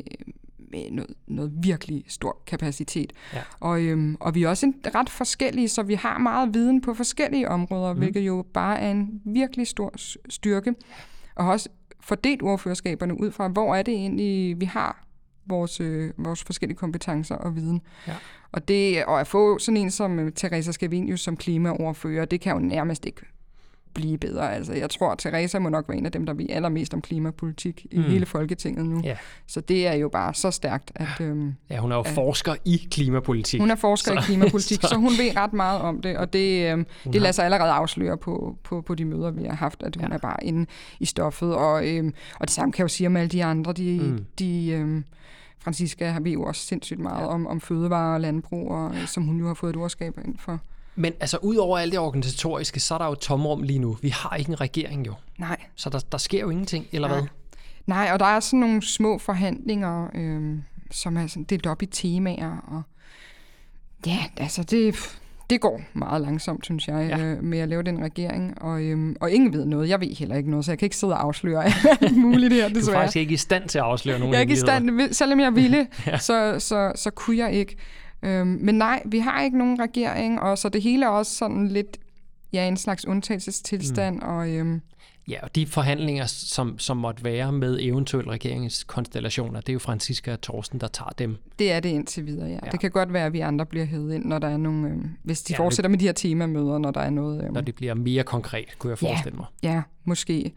med 0.73 0.91
noget, 0.91 1.13
noget 1.27 1.51
virkelig 1.55 2.03
stor 2.07 2.41
kapacitet. 2.47 3.13
Ja. 3.33 3.41
Og, 3.59 3.81
øhm, 3.81 4.17
og 4.19 4.35
vi 4.35 4.43
er 4.43 4.49
også 4.49 4.65
en, 4.65 4.75
ret 4.95 5.09
forskellige, 5.09 5.69
så 5.69 5.83
vi 5.83 5.93
har 5.93 6.17
meget 6.17 6.53
viden 6.53 6.81
på 6.81 6.93
forskellige 6.93 7.49
områder, 7.49 7.93
Mm. 7.93 7.99
hvilket 7.99 8.21
jo 8.21 8.45
bare 8.53 8.79
er 8.79 8.91
en 8.91 9.21
virkelig 9.25 9.67
stor 9.67 9.93
styrke. 10.29 10.73
Og 11.35 11.45
har 11.45 11.51
også 11.51 11.69
fordelt 11.99 12.41
ordførerskaberne 12.41 13.19
ud 13.19 13.31
fra, 13.31 13.47
hvor 13.47 13.75
er 13.75 13.81
det 13.81 13.93
egentlig, 13.93 14.59
vi 14.59 14.65
har 14.65 15.05
vores, 15.45 15.81
øh, 15.81 16.11
vores 16.17 16.43
forskellige 16.43 16.77
kompetencer 16.77 17.35
og 17.35 17.55
viden. 17.55 17.81
Ja. 18.07 18.13
Og, 18.51 18.67
det, 18.67 19.05
og 19.05 19.19
at 19.19 19.27
få 19.27 19.59
sådan 19.59 19.77
en 19.77 19.91
som 19.91 20.19
øh, 20.19 20.31
Teresa 20.31 20.71
Scavenius 20.71 21.21
som 21.21 21.37
klimaordfører, 21.37 22.25
det 22.25 22.41
kan 22.41 22.53
jo 22.53 22.59
nærmest 22.59 23.05
ikke 23.05 23.21
blive 23.93 24.17
bedre. 24.17 24.53
Altså, 24.55 24.73
jeg 24.73 24.89
tror, 24.89 25.11
at 25.11 25.17
Teresa 25.17 25.59
må 25.59 25.69
nok 25.69 25.89
være 25.89 25.97
en 25.97 26.05
af 26.05 26.11
dem, 26.11 26.25
der 26.25 26.33
ved 26.33 26.45
allermest 26.49 26.93
om 26.93 27.01
klimapolitik 27.01 27.85
i 27.91 27.97
Mm. 27.97 28.03
hele 28.03 28.25
Folketinget 28.25 28.85
nu. 28.85 29.01
Ja. 29.03 29.17
Så 29.47 29.61
det 29.61 29.87
er 29.87 29.93
jo 29.93 30.09
bare 30.09 30.33
så 30.33 30.51
stærkt, 30.51 30.91
at 30.95 31.07
øhm, 31.21 31.53
Ja, 31.69 31.77
hun 31.77 31.91
er 31.91 31.95
jo 31.95 32.03
Ja. 32.05 32.11
forsker 32.11 32.55
i 32.65 32.87
klimapolitik. 32.91 33.59
hun 33.59 33.71
er 33.71 33.75
forsker 33.75 34.11
Så- 34.11 34.19
i 34.19 34.21
klimapolitik, 34.21 34.77
så- 34.81 34.87
så, 34.87 34.95
hun 34.95 35.11
ved 35.11 35.35
ret 35.37 35.53
meget 35.53 35.81
om 35.81 36.01
det, 36.01 36.17
og 36.17 36.33
det, 36.33 36.71
øhm, 36.71 36.85
det 37.03 37.13
har- 37.15 37.19
lader 37.21 37.31
sig 37.31 37.45
allerede 37.45 37.71
afsløre 37.71 38.17
på, 38.17 38.57
på, 38.63 38.81
på 38.81 38.95
de 38.95 39.05
møder, 39.05 39.31
vi 39.31 39.43
har 39.43 39.55
haft, 39.55 39.83
at 39.83 39.95
hun 39.95 40.07
Ja. 40.09 40.13
er 40.13 40.17
bare 40.19 40.43
inde 40.43 40.65
i 40.99 41.05
stoffet. 41.05 41.55
Og, 41.55 41.87
øhm, 41.89 42.13
og 42.39 42.47
det 42.47 42.49
samme 42.51 42.71
kan 42.71 42.79
jeg 42.79 42.83
jo 42.83 42.87
sige 42.95 43.07
om 43.07 43.17
alle 43.17 43.29
de 43.29 43.43
andre. 43.43 43.73
De, 43.73 43.99
Mm. 44.03 44.25
de, 44.39 44.69
øhm, 44.71 45.03
Francisca 45.59 46.07
har 46.09 46.19
vi 46.19 46.33
jo 46.33 46.43
også 46.43 46.61
sindssygt 46.65 46.99
meget 46.99 47.21
Ja. 47.21 47.27
om, 47.27 47.47
om 47.47 47.61
fødevare 47.61 48.13
og 48.15 48.21
landbrug, 48.21 48.71
og, 48.71 48.95
øh, 48.95 49.07
som 49.07 49.23
hun 49.23 49.39
jo 49.39 49.47
har 49.47 49.53
fået 49.53 49.69
et 49.69 49.81
ordskab 49.81 50.17
ind 50.25 50.35
for. 50.39 50.59
Men 50.95 51.13
altså, 51.19 51.37
ud 51.37 51.55
over 51.55 51.77
alt 51.77 51.91
det 51.91 51.99
organisatoriske, 51.99 52.79
så 52.79 52.93
er 52.93 52.97
der 52.97 53.05
jo 53.05 53.15
tomrum 53.15 53.63
lige 53.63 53.79
nu. 53.79 53.97
Vi 54.01 54.09
har 54.09 54.35
ikke 54.35 54.49
en 54.49 54.61
regering 54.61 55.07
jo. 55.07 55.13
Nej, 55.37 55.57
Så 55.75 55.89
der, 55.89 55.99
der 56.11 56.17
sker 56.17 56.39
jo 56.41 56.49
ingenting, 56.49 56.85
eller 56.91 57.07
Nej. 57.07 57.17
hvad? 57.17 57.27
Nej, 57.87 58.09
og 58.13 58.19
der 58.19 58.25
er 58.25 58.39
sådan 58.39 58.59
nogle 58.59 58.81
små 58.81 59.17
forhandlinger, 59.17 60.07
øhm, 60.15 60.63
som 60.91 61.17
er 61.17 61.27
sådan 61.27 61.43
delt 61.43 61.67
op 61.67 61.81
i 61.81 61.85
temaer, 61.85 62.57
og 62.67 62.81
Ja, 64.05 64.17
altså 64.37 64.63
det, 64.63 64.95
det 65.49 65.61
går 65.61 65.81
meget 65.93 66.21
langsomt, 66.21 66.65
synes 66.65 66.87
jeg, 66.87 67.07
Ja. 67.09 67.25
øh, 67.25 67.43
med 67.43 67.59
at 67.59 67.69
lave 67.69 67.83
den 67.83 68.03
regering. 68.03 68.61
Og, 68.61 68.81
øhm, 68.81 69.15
og 69.21 69.31
ingen 69.31 69.53
ved 69.53 69.65
noget. 69.65 69.89
Jeg 69.89 70.01
ved 70.01 70.15
heller 70.15 70.35
ikke 70.35 70.49
noget, 70.49 70.65
så 70.65 70.71
jeg 70.71 70.79
kan 70.79 70.85
ikke 70.85 70.95
sidde 70.97 71.13
og 71.13 71.23
afsløre 71.23 71.65
alt 72.01 72.17
muligt 72.17 72.53
her, 72.53 72.67
Du 72.69 72.75
er 72.75 72.79
desværre. 72.79 72.97
faktisk 72.99 73.15
ikke 73.17 73.33
i 73.33 73.37
stand 73.37 73.69
til 73.69 73.77
at 73.77 73.83
afsløre 73.83 74.19
nogen 74.19 74.33
jeg 74.33 74.37
er 74.37 74.41
ikke 74.41 74.53
i 74.53 74.57
stand, 74.57 75.13
selvom 75.13 75.39
jeg 75.39 75.55
ville, 75.55 75.87
ja. 76.07 76.17
så, 76.17 76.55
så, 76.59 76.91
så 76.95 77.09
kunne 77.11 77.37
jeg 77.37 77.53
ikke. 77.53 77.75
Øhm, 78.23 78.47
men 78.61 78.75
nej, 78.75 79.01
vi 79.05 79.19
har 79.19 79.41
ikke 79.41 79.57
nogen 79.57 79.79
regering, 79.79 80.39
og 80.41 80.57
så 80.57 80.69
det 80.69 80.81
hele 80.81 81.05
er 81.05 81.09
også 81.09 81.35
sådan 81.35 81.67
lidt 81.67 81.97
ja, 82.53 82.67
en 82.67 82.77
slags 82.77 83.05
undtagelsestilstand. 83.07 84.15
Mm. 84.15 84.27
Og, 84.27 84.49
øhm, 84.49 84.81
Ja, 85.27 85.37
og 85.43 85.55
de 85.55 85.65
forhandlinger, 85.67 86.25
som, 86.25 86.79
som 86.79 86.97
måtte 86.97 87.23
være 87.23 87.51
med 87.51 87.77
eventuelle 87.81 88.31
regeringskonstellationer, 88.31 89.59
det 89.61 89.69
er 89.69 89.73
jo 89.73 89.79
Franziska 89.79 90.31
og 90.33 90.41
Torsten, 90.41 90.79
der 90.79 90.87
tager 90.87 91.09
dem. 91.09 91.37
det 91.59 91.71
er 91.71 91.79
det 91.79 91.89
indtil 91.89 92.25
videre, 92.25 92.47
ja. 92.47 92.53
Ja. 92.53 92.59
ja. 92.65 92.71
Det 92.71 92.79
kan 92.79 92.91
godt 92.91 93.13
være, 93.13 93.25
at 93.25 93.33
vi 93.33 93.39
andre 93.39 93.65
bliver 93.65 93.85
hævet 93.85 94.13
ind, 94.13 94.25
når 94.25 94.39
der 94.39 94.47
er 94.47 94.57
nogle... 94.57 94.87
Øhm, 94.89 95.09
hvis 95.23 95.41
de 95.43 95.53
Ja, 95.53 95.57
ja, 95.61 95.65
fortsætter 95.65 95.89
med 95.89 95.97
de 95.99 96.05
her 96.05 96.11
temamøder, 96.11 96.77
når 96.77 96.91
der 96.91 97.01
er 97.01 97.09
noget... 97.09 97.43
Øhm, 97.43 97.53
når 97.53 97.61
det 97.61 97.75
bliver 97.75 97.93
mere 97.93 98.23
konkret, 98.23 98.79
kunne 98.79 98.91
jeg 98.91 99.01
Ja. 99.03 99.09
forestille 99.09 99.35
mig. 99.37 99.45
Ja, 99.63 99.81
måske. 100.05 100.51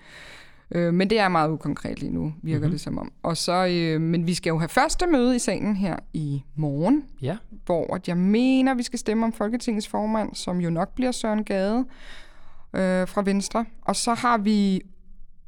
Øh, 0.71 0.95
men 0.95 1.11
det 1.11 1.19
er 1.19 1.29
meget 1.29 1.51
ukonkret 1.51 2.01
lige 2.01 2.13
nu, 2.13 2.35
virker 2.43 2.59
Mhm. 2.59 2.63
mm-hmm. 2.63 2.71
det 2.71 2.81
som 2.81 2.99
om. 2.99 3.13
Og 3.23 3.37
så, 3.37 3.67
øh, 3.71 4.01
men 4.01 4.27
vi 4.27 4.35
skal 4.35 4.51
jo 4.51 4.59
have 4.59 4.69
første 4.69 5.07
møde 5.07 5.37
i 5.37 5.39
salen 5.39 5.77
her 5.77 5.97
i 6.13 6.43
morgen, 6.55 7.05
Ja, 7.23 7.37
hvor 7.67 7.95
at 7.95 8.09
jeg 8.09 8.17
mener, 8.17 8.75
vi 8.75 8.83
skal 8.83 8.99
stemme 8.99 9.27
om 9.27 9.33
Folketingets 9.33 9.89
formand, 9.89 10.35
som 10.35 10.61
jo 10.61 10.71
nok 10.71 10.95
bliver 10.95 11.13
Søren 11.13 11.45
Gade 11.45 11.79
øh, 12.73 13.09
fra 13.09 13.23
Venstre. 13.23 13.65
Og 13.83 13.97
så 13.97 14.15
har 14.15 14.39
vi 14.39 14.81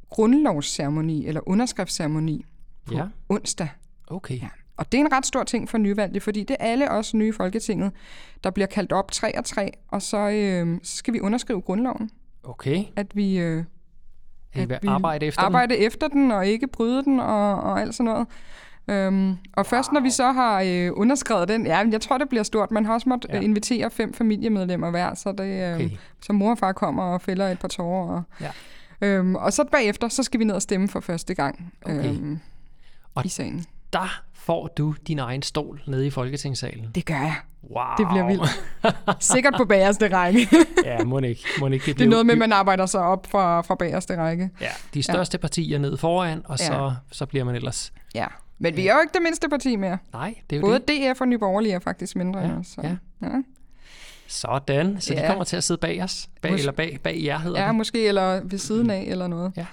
grundlovsceremoni, 0.09 1.25
eller 1.27 1.49
underskriftsceremoni 1.49 2.45
på 2.85 2.93
ja, 2.93 3.05
onsdag. 3.29 3.67
okay. 4.07 4.35
Ja. 4.41 4.47
Og 4.77 4.91
det 4.91 4.97
er 4.99 5.01
en 5.01 5.11
ret 5.11 5.25
stor 5.25 5.43
ting 5.43 5.69
for 5.69 5.77
nyvalgte, 5.77 6.19
fordi 6.19 6.43
det 6.43 6.55
er 6.59 6.65
alle 6.65 6.91
os 6.91 7.13
nye 7.13 7.29
i 7.29 7.31
Folketinget, 7.31 7.91
der 8.43 8.49
bliver 8.51 8.67
kaldt 8.67 8.91
op 8.91 9.11
tre 9.11 9.37
og 9.37 9.45
tre, 9.45 9.71
og 9.87 10.01
så, 10.01 10.17
øh, 10.29 10.77
så 10.83 10.95
skal 10.97 11.13
vi 11.13 11.19
underskrive 11.19 11.61
grundloven, 11.61 12.09
Okay, 12.43 12.83
at 12.95 13.15
vi... 13.15 13.37
Øh, 13.39 13.63
at 14.53 14.69
vi 14.69 14.87
arbejde 14.87 15.25
efter 15.25 15.41
arbejde 15.41 15.77
efter 15.77 16.07
den, 16.07 16.31
og 16.31 16.47
ikke 16.47 16.67
bryde 16.67 17.03
den, 17.03 17.19
og, 17.19 17.55
og 17.61 17.81
alt 17.81 17.95
sådan 17.95 18.11
noget. 18.13 18.27
Øhm, 18.87 19.37
og 19.53 19.65
først 19.65 19.91
når 19.91 19.99
vi 20.01 20.09
så 20.09 20.31
har 20.31 20.61
øh, 20.61 20.91
underskrevet 20.93 21.47
den, 21.47 21.65
ja, 21.65 21.77
jeg 21.91 22.01
tror, 22.01 22.17
det 22.17 22.29
bliver 22.29 22.43
stort. 22.43 22.71
Man 22.71 22.85
har 22.85 22.93
også 22.93 23.09
måttet 23.09 23.29
Ja. 23.29 23.35
ja. 23.35 23.41
invitere 23.41 23.89
fem 23.89 24.13
familiemedlemmer 24.13 24.89
hver, 24.89 25.13
så, 25.15 25.31
det, 25.31 25.69
øh, 25.69 25.75
okay. 25.75 25.89
så 26.25 26.33
mor 26.33 26.51
og 26.51 26.57
far 26.57 26.71
kommer 26.71 27.03
og 27.03 27.21
fælder 27.21 27.47
et 27.47 27.59
par 27.59 27.67
tårer. 27.67 28.07
Og, 28.15 28.23
Ja. 28.41 28.49
øhm, 29.01 29.35
og 29.35 29.53
så 29.53 29.63
bagefter, 29.71 30.07
så 30.07 30.23
skal 30.23 30.39
vi 30.39 30.45
ned 30.45 30.55
og 30.55 30.61
stemme 30.61 30.87
for 30.87 30.99
første 30.99 31.33
gang 31.35 31.73
Okay. 31.85 32.09
øhm, 32.09 32.39
Og- 33.15 33.25
i 33.25 33.29
sagen. 33.29 33.65
Der 33.93 34.21
får 34.33 34.67
du 34.67 34.95
din 35.07 35.19
egen 35.19 35.41
stol 35.41 35.81
nede 35.87 36.07
i 36.07 36.09
Folketingssalen. 36.09 36.91
Det 36.95 37.05
gør 37.05 37.15
jeg. 37.15 37.35
Wow. 37.63 37.83
Det 37.97 38.07
bliver 38.07 38.27
vildt. 38.27 39.23
Sikkert 39.23 39.53
på 39.57 39.65
bagerste 39.65 40.15
række. 40.15 40.47
ja, 40.85 41.03
må 41.03 41.19
ikke. 41.19 41.43
Må 41.59 41.67
ikke. 41.67 41.85
det 41.85 41.91
er 41.91 41.95
bliver 41.95 42.09
noget 42.09 42.25
med, 42.25 42.33
at 42.33 42.37
man 42.37 42.51
arbejder 42.51 42.85
sig 42.85 43.01
op 43.01 43.27
fra, 43.27 43.61
fra 43.61 43.75
bagerste 43.75 44.17
række. 44.17 44.49
Ja, 44.61 44.69
de 44.93 45.03
største 45.03 45.35
ja. 45.35 45.41
partier 45.41 45.79
ned 45.79 45.97
foran, 45.97 46.41
og 46.45 46.59
så, 46.59 46.73
Ja. 46.73 46.89
så 47.11 47.25
bliver 47.25 47.45
man 47.45 47.55
ellers... 47.55 47.93
Ja. 48.15 48.25
Men 48.59 48.75
vi 48.77 48.87
er 48.87 48.93
jo 48.93 48.99
ikke 49.01 49.13
det 49.13 49.21
mindste 49.23 49.49
parti 49.49 49.75
mere. 49.75 49.97
Nej, 50.13 50.35
det 50.49 50.55
er 50.55 50.59
jo 50.59 50.65
Både 50.65 50.79
det. 50.87 51.15
DF 51.15 51.21
og 51.21 51.27
Nye 51.27 51.37
Borgerlige 51.37 51.73
er 51.73 51.79
faktisk 51.79 52.15
mindre 52.15 52.39
Ja. 52.39 52.49
Så. 52.63 52.81
ja. 52.83 52.95
Ja. 53.21 53.27
Sådan, 54.27 55.01
så 55.01 55.13
de 55.13 55.19
Ja. 55.19 55.27
kommer 55.27 55.43
til 55.43 55.57
at 55.57 55.63
sidde 55.63 55.79
bag 55.79 56.03
os. 56.03 56.29
Bag, 56.41 56.51
Mås- 56.51 56.59
eller 56.59 56.71
bag, 56.71 56.99
bag 57.03 57.21
jer 57.23 57.39
hedder 57.39 57.61
Ja, 57.61 57.67
det. 57.67 57.75
måske, 57.75 58.07
eller 58.07 58.41
ved 58.43 58.57
siden 58.59 58.89
af, 58.89 59.03
eller 59.07 59.27
noget. 59.27 59.53
Ja. 59.57 59.65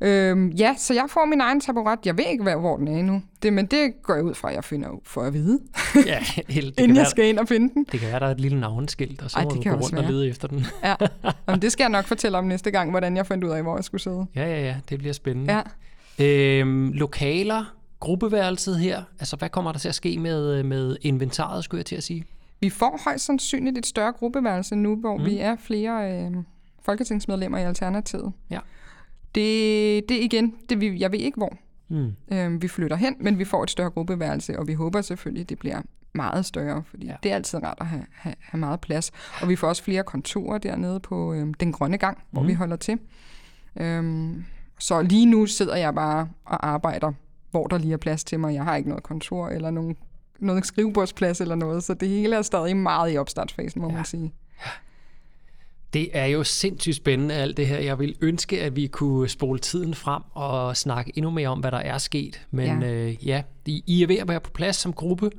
Øhm, 0.00 0.48
ja, 0.48 0.74
så 0.78 0.94
jeg 0.94 1.04
får 1.08 1.24
min 1.24 1.40
egen 1.40 1.60
taburet. 1.60 1.98
Jeg 2.04 2.18
ved 2.18 2.24
ikke, 2.30 2.42
hvad- 2.42 2.56
hvor 2.56 2.76
den 2.76 2.88
er 2.88 2.98
endnu. 2.98 3.22
Det, 3.42 3.52
men 3.52 3.66
det 3.66 3.92
går 4.02 4.14
jeg 4.14 4.24
ud 4.24 4.34
fra, 4.34 4.48
at 4.48 4.54
jeg 4.54 4.64
finder 4.64 4.88
ud 4.88 5.00
for 5.04 5.20
at 5.22 5.32
vide, 5.34 5.58
Ja, 6.06 6.18
helt, 6.48 6.78
det, 6.78 6.82
inden 6.82 6.96
jeg 6.96 7.00
være, 7.02 7.10
skal 7.10 7.24
ind 7.28 7.38
og 7.38 7.48
finde 7.48 7.74
den. 7.74 7.86
det 7.92 8.00
kan 8.00 8.08
være, 8.10 8.20
der 8.20 8.26
er 8.26 8.30
et 8.30 8.40
lille 8.40 8.60
navneskilt, 8.60 9.22
og 9.22 9.30
så 9.30 9.38
Ej, 9.38 9.44
må 9.44 9.50
det 9.50 9.56
du 9.56 9.62
kan 9.62 9.72
gå 9.72 9.78
rundt 9.78 9.94
og 9.94 10.02
være. 10.02 10.12
lede 10.12 10.28
efter 10.28 10.48
den. 10.48 10.66
Ja. 10.84 10.94
Jamen, 11.48 11.62
det 11.62 11.72
skal 11.72 11.84
jeg 11.84 11.90
nok 11.90 12.04
fortælle 12.04 12.38
om 12.38 12.44
næste 12.44 12.70
gang, 12.70 12.90
hvordan 12.90 13.16
jeg 13.16 13.26
fandt 13.26 13.44
ud 13.44 13.50
af, 13.50 13.62
hvor 13.62 13.76
jeg 13.76 13.84
skulle 13.84 14.00
sidde. 14.00 14.26
Ja, 14.36 14.44
ja, 14.46 14.60
ja, 14.62 14.76
det 14.88 14.98
bliver 14.98 15.12
spændende. 15.12 15.62
Ja. 16.18 16.24
Øhm, 16.24 16.92
lokaler, 16.92 17.74
gruppeværelset 18.00 18.78
her, 18.78 19.02
altså 19.20 19.36
hvad 19.36 19.48
kommer 19.48 19.72
der 19.72 19.78
til 19.78 19.88
at 19.88 19.94
ske 19.94 20.18
med, 20.18 20.62
med 20.62 20.96
inventaret, 21.02 21.64
skulle 21.64 21.78
jeg 21.78 21.86
til 21.86 21.96
at 21.96 22.02
sige? 22.02 22.24
Vi 22.60 22.70
får 22.70 23.00
højst 23.04 23.24
sandsynligt 23.24 23.78
et 23.78 23.86
større 23.86 24.12
gruppeværelse 24.12 24.74
nu, 24.76 24.96
hvor 24.96 25.16
mm. 25.16 25.24
vi 25.24 25.38
er 25.38 25.56
flere 25.60 26.12
øh, 26.24 26.30
folketingsmedlemmer 26.84 27.58
i 27.58 27.62
Alternativet. 27.62 28.32
Ja. 28.50 28.58
Det, 29.34 30.08
det 30.08 30.14
igen, 30.14 30.54
det, 30.68 30.80
vi, 30.80 31.00
jeg 31.00 31.12
ved 31.12 31.18
ikke 31.18 31.36
hvor 31.36 31.52
Mm. 31.92 32.12
øh, 32.32 32.62
vi 32.62 32.68
flytter 32.68 32.96
hen, 32.96 33.16
men 33.20 33.38
vi 33.38 33.44
får 33.44 33.62
et 33.62 33.70
større 33.70 33.90
gruppeværelse, 33.90 34.58
og 34.58 34.68
vi 34.68 34.74
håber 34.74 35.00
selvfølgelig, 35.00 35.48
det 35.48 35.58
bliver 35.58 35.82
meget 36.14 36.46
større, 36.46 36.82
fordi 36.86 37.06
Ja. 37.06 37.14
det 37.22 37.30
er 37.30 37.34
altid 37.34 37.62
rart 37.62 37.78
at 37.80 37.86
have, 37.86 38.06
have, 38.12 38.34
have 38.40 38.58
meget 38.60 38.80
plads. 38.80 39.10
Og 39.42 39.48
vi 39.48 39.56
får 39.56 39.68
også 39.68 39.82
flere 39.84 40.02
kontorer 40.02 40.58
dernede 40.58 41.00
på 41.00 41.32
øh, 41.34 41.54
Den 41.60 41.72
Grønne 41.72 41.98
Gang, 41.98 42.18
hvor 42.30 42.40
Mhm. 42.42 42.48
vi 42.48 42.54
holder 42.54 42.76
til. 42.76 42.98
Øhm, 43.80 44.44
så 44.78 45.02
lige 45.02 45.26
nu 45.26 45.46
sidder 45.46 45.76
jeg 45.76 45.94
bare 45.94 46.28
og 46.44 46.66
arbejder, 46.68 47.12
hvor 47.50 47.66
der 47.66 47.78
lige 47.78 47.92
er 47.92 47.96
plads 47.96 48.24
til 48.24 48.40
mig. 48.40 48.54
Jeg 48.54 48.64
har 48.64 48.76
ikke 48.76 48.88
noget 48.88 49.04
kontor 49.04 49.48
eller 49.48 49.70
nogen, 49.70 49.96
noget 50.38 50.66
skrivebordsplads 50.66 51.40
eller 51.40 51.54
noget, 51.54 51.82
så 51.84 51.94
det 51.94 52.08
hele 52.08 52.36
er 52.36 52.42
stadig 52.42 52.76
meget 52.76 53.14
i 53.14 53.16
opstartsfasen, 53.16 53.82
må 53.82 53.88
ja. 53.88 53.94
man 53.94 54.04
sige. 54.04 54.32
Det 55.92 56.08
er 56.12 56.26
jo 56.26 56.44
sindssygt 56.44 56.96
spændende 56.96 57.34
alt 57.34 57.56
det 57.56 57.66
her. 57.66 57.78
Jeg 57.78 57.98
vil 57.98 58.14
ønske, 58.20 58.62
at 58.62 58.76
vi 58.76 58.86
kunne 58.86 59.28
spole 59.28 59.58
tiden 59.58 59.94
frem 59.94 60.22
og 60.32 60.76
snakke 60.76 61.12
endnu 61.16 61.30
mere 61.30 61.48
om, 61.48 61.60
hvad 61.60 61.70
der 61.70 61.78
er 61.78 61.98
sket. 61.98 62.46
Men 62.50 62.66
ja, 62.82 62.86
Ja. 62.88 62.92
øh, 62.92 63.26
ja 63.26 63.42
I, 63.66 63.84
I 63.86 64.02
er 64.02 64.06
ved 64.06 64.16
at 64.16 64.28
være 64.28 64.40
på 64.40 64.50
plads 64.50 64.76
som 64.76 64.92
gruppe, 64.92 65.30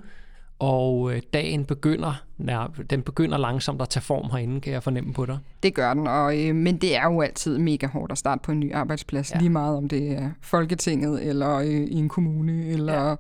og 0.60 1.14
øh, 1.16 1.22
dagen 1.34 1.66
begynder, 1.66 2.14
nej, 2.38 2.68
den 2.90 3.02
begynder 3.02 3.38
langsomt 3.38 3.82
at 3.82 3.90
tage 3.90 4.04
form 4.04 4.30
herinde, 4.32 4.62
kan 4.62 4.74
jeg 4.74 4.84
fornemme 4.84 5.14
på 5.14 5.26
dig. 5.26 5.38
Det 5.64 5.74
gør 5.74 5.94
den, 5.94 6.08
og, 6.08 6.40
øh, 6.40 6.56
men 6.56 6.78
det 6.78 6.96
er 6.96 7.04
jo 7.04 7.22
altid 7.22 7.58
mega 7.58 7.88
hårdt 7.88 8.12
at 8.12 8.18
starte 8.18 8.42
på 8.44 8.52
en 8.52 8.60
ny 8.60 8.74
arbejdsplads, 8.74 9.32
Ja. 9.32 9.36
ja. 9.36 9.40
lige 9.42 9.50
meget 9.50 9.78
om 9.78 9.90
det 9.90 10.12
er 10.12 10.30
Folketinget, 10.42 11.24
eller 11.28 11.56
øh, 11.58 11.66
i 11.68 11.94
en 11.96 12.10
kommune, 12.10 12.66
eller 12.68 12.94
Ja. 12.94 13.10
ja. 13.10 13.16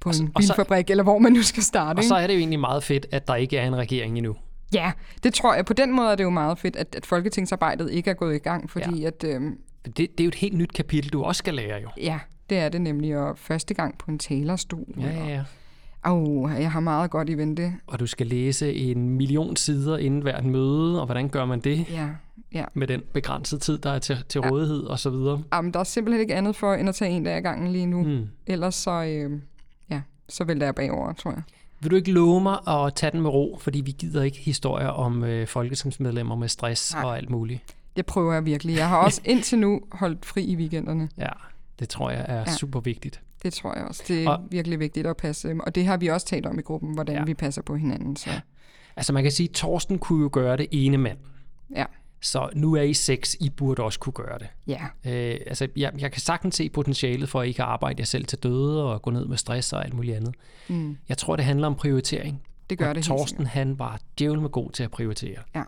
på 0.00 0.08
Og 0.08 0.14
en 0.20 0.30
og 0.34 0.42
så- 0.42 0.52
bilfabrik, 0.54 0.90
eller 0.90 1.04
hvor 1.04 1.18
man 1.18 1.32
nu 1.32 1.42
skal 1.42 1.62
starte. 1.62 1.96
Og 1.98 2.02
ikke? 2.02 2.08
så 2.08 2.14
er 2.14 2.26
det 2.26 2.34
jo 2.34 2.38
egentlig 2.38 2.60
meget 2.60 2.82
fedt, 2.82 3.06
at 3.12 3.28
der 3.28 3.34
ikke 3.34 3.56
er 3.58 3.66
en 3.66 3.76
regering 3.76 4.16
endnu. 4.18 4.36
Ja, 4.74 4.92
det 5.22 5.34
tror 5.34 5.54
jeg. 5.54 5.64
På 5.64 5.72
den 5.72 5.92
måde 5.92 6.10
er 6.10 6.14
det 6.14 6.24
jo 6.24 6.30
meget 6.30 6.58
fedt, 6.58 6.76
at, 6.76 6.94
at 6.94 7.06
folketingsarbejdet 7.06 7.90
ikke 7.90 8.10
er 8.10 8.14
gået 8.14 8.34
i 8.34 8.38
gang, 8.38 8.70
fordi 8.70 9.00
ja. 9.00 9.06
at, 9.06 9.24
øh, 9.24 9.40
Det, 9.84 9.96
det 9.96 10.20
er 10.20 10.24
jo 10.24 10.28
et 10.28 10.34
helt 10.34 10.56
nyt 10.56 10.72
kapitel, 10.72 11.12
du 11.12 11.22
også 11.22 11.38
skal 11.38 11.54
lære 11.54 11.80
jo. 11.82 11.88
ja, 11.96 12.18
det 12.50 12.58
er 12.58 12.68
det 12.68 12.80
nemlig, 12.80 13.16
og 13.16 13.38
første 13.38 13.74
gang 13.74 13.98
på 13.98 14.10
en 14.10 14.18
talerstol. 14.18 14.84
Ja, 15.00 15.06
ja, 15.10 15.26
ja. 15.26 15.44
Au, 16.02 16.48
jeg 16.48 16.72
har 16.72 16.80
meget 16.80 17.10
godt 17.10 17.28
i 17.28 17.34
vente. 17.34 17.72
Og 17.86 18.00
du 18.00 18.06
skal 18.06 18.26
læse 18.26 18.74
en 18.74 19.10
million 19.10 19.56
sider 19.56 19.96
inden 19.98 20.20
hvert 20.22 20.44
møde, 20.44 21.00
og 21.00 21.06
hvordan 21.06 21.28
gør 21.28 21.44
man 21.44 21.60
det 21.60 21.86
Ja, 21.90 22.08
ja. 22.52 22.64
med 22.74 22.86
den 22.86 23.02
begrænsede 23.12 23.60
tid, 23.60 23.78
der 23.78 23.90
er 23.90 23.98
til, 23.98 24.16
til 24.28 24.40
Ja. 24.44 24.50
rådighed 24.50 24.82
og 24.82 24.98
så 24.98 25.10
videre. 25.10 25.42
Jamen, 25.52 25.72
der 25.74 25.80
er 25.80 25.84
simpelthen 25.84 26.20
ikke 26.20 26.34
andet 26.34 26.56
for, 26.56 26.74
end 26.74 26.88
at 26.88 26.94
tage 26.94 27.10
en 27.10 27.24
dag 27.24 27.36
ad 27.36 27.42
gangen 27.42 27.72
lige 27.72 27.86
nu. 27.86 28.02
Mm. 28.02 28.26
Ellers 28.46 28.74
så, 28.74 28.90
øh, 29.04 29.40
ja, 29.90 30.00
så 30.28 30.44
vælter 30.44 30.66
jeg 30.66 30.74
bagover, 30.74 31.12
tror 31.12 31.30
jeg. 31.30 31.42
Vil 31.80 31.90
du 31.90 31.96
ikke 31.96 32.12
love 32.12 32.40
mig 32.40 32.58
at 32.68 32.94
tage 32.94 33.10
den 33.12 33.20
med 33.20 33.30
ro, 33.30 33.58
fordi 33.60 33.80
vi 33.80 33.90
gider 33.90 34.22
ikke 34.22 34.38
historier 34.38 34.88
om 34.88 35.24
øh, 35.24 35.46
folketingsmedlemmer 35.46 36.36
med 36.36 36.48
stress 36.48 36.94
Nej. 36.94 37.04
og 37.04 37.16
alt 37.16 37.30
muligt. 37.30 37.60
Det 37.96 38.06
prøver 38.06 38.32
jeg 38.32 38.44
virkelig. 38.44 38.76
Jeg 38.76 38.88
har 38.88 38.96
også 38.98 39.20
indtil 39.32 39.58
nu 39.58 39.80
holdt 39.92 40.26
fri 40.26 40.44
i 40.44 40.56
weekenderne. 40.56 41.08
Ja, 41.18 41.28
det 41.78 41.88
tror 41.88 42.10
jeg 42.10 42.24
er 42.28 42.38
ja. 42.38 42.44
Super 42.56 42.80
vigtigt. 42.80 43.20
Det 43.42 43.52
tror 43.52 43.74
jeg 43.76 43.84
også. 43.84 44.02
Det 44.08 44.24
er 44.24 44.28
Og- 44.30 44.40
virkelig 44.50 44.80
vigtigt 44.80 45.06
at 45.06 45.16
passe. 45.16 45.54
Og 45.60 45.74
det 45.74 45.86
har 45.86 45.96
vi 45.96 46.06
også 46.06 46.26
talt 46.26 46.46
om 46.46 46.58
i 46.58 46.62
gruppen, 46.62 46.94
hvordan 46.94 47.16
ja. 47.16 47.24
vi 47.24 47.34
passer 47.34 47.62
på 47.62 47.76
hinanden. 47.76 48.16
Så 48.16 48.30
Altså 48.96 49.12
man 49.12 49.22
kan 49.22 49.32
sige, 49.32 49.48
at 49.48 49.54
Torsten 49.54 49.98
kunne 49.98 50.22
jo 50.22 50.30
gøre 50.32 50.56
det 50.56 50.66
ene 50.70 50.98
mand. 50.98 51.18
ja, 51.76 51.84
Så 52.20 52.48
nu 52.54 52.74
er 52.74 52.82
I 52.82 52.94
seks, 52.94 53.36
I 53.40 53.50
burde 53.50 53.82
også 53.82 53.98
kunne 53.98 54.12
gøre 54.12 54.38
det. 54.38 54.46
ja, 54.66 54.80
Øh, 55.04 55.40
altså, 55.46 55.68
jeg, 55.76 55.92
jeg 55.98 56.12
kan 56.12 56.20
sagtens 56.20 56.54
se 56.54 56.68
potentialet 56.68 57.28
for, 57.28 57.40
at 57.40 57.48
I 57.48 57.52
kan 57.52 57.64
arbejde 57.64 58.00
jer 58.00 58.04
selv 58.04 58.24
til 58.24 58.38
døde 58.38 58.92
og 58.92 59.02
gå 59.02 59.10
ned 59.10 59.26
med 59.26 59.36
stress 59.36 59.72
og 59.72 59.84
alt 59.84 59.94
muligt 59.94 60.16
andet. 60.16 60.34
mm, 60.68 60.96
Jeg 61.08 61.18
tror, 61.18 61.36
det 61.36 61.44
handler 61.44 61.66
om 61.66 61.74
prioritering. 61.74 62.42
det 62.70 62.78
gør 62.78 62.88
og 62.88 62.94
det 62.94 63.04
Torsten, 63.04 63.46
han 63.46 63.78
var 63.78 64.00
djævel 64.18 64.40
med 64.40 64.48
god 64.50 64.70
til 64.70 64.82
at 64.82 64.90
prioritere. 64.90 65.38
Ja. 65.54 65.62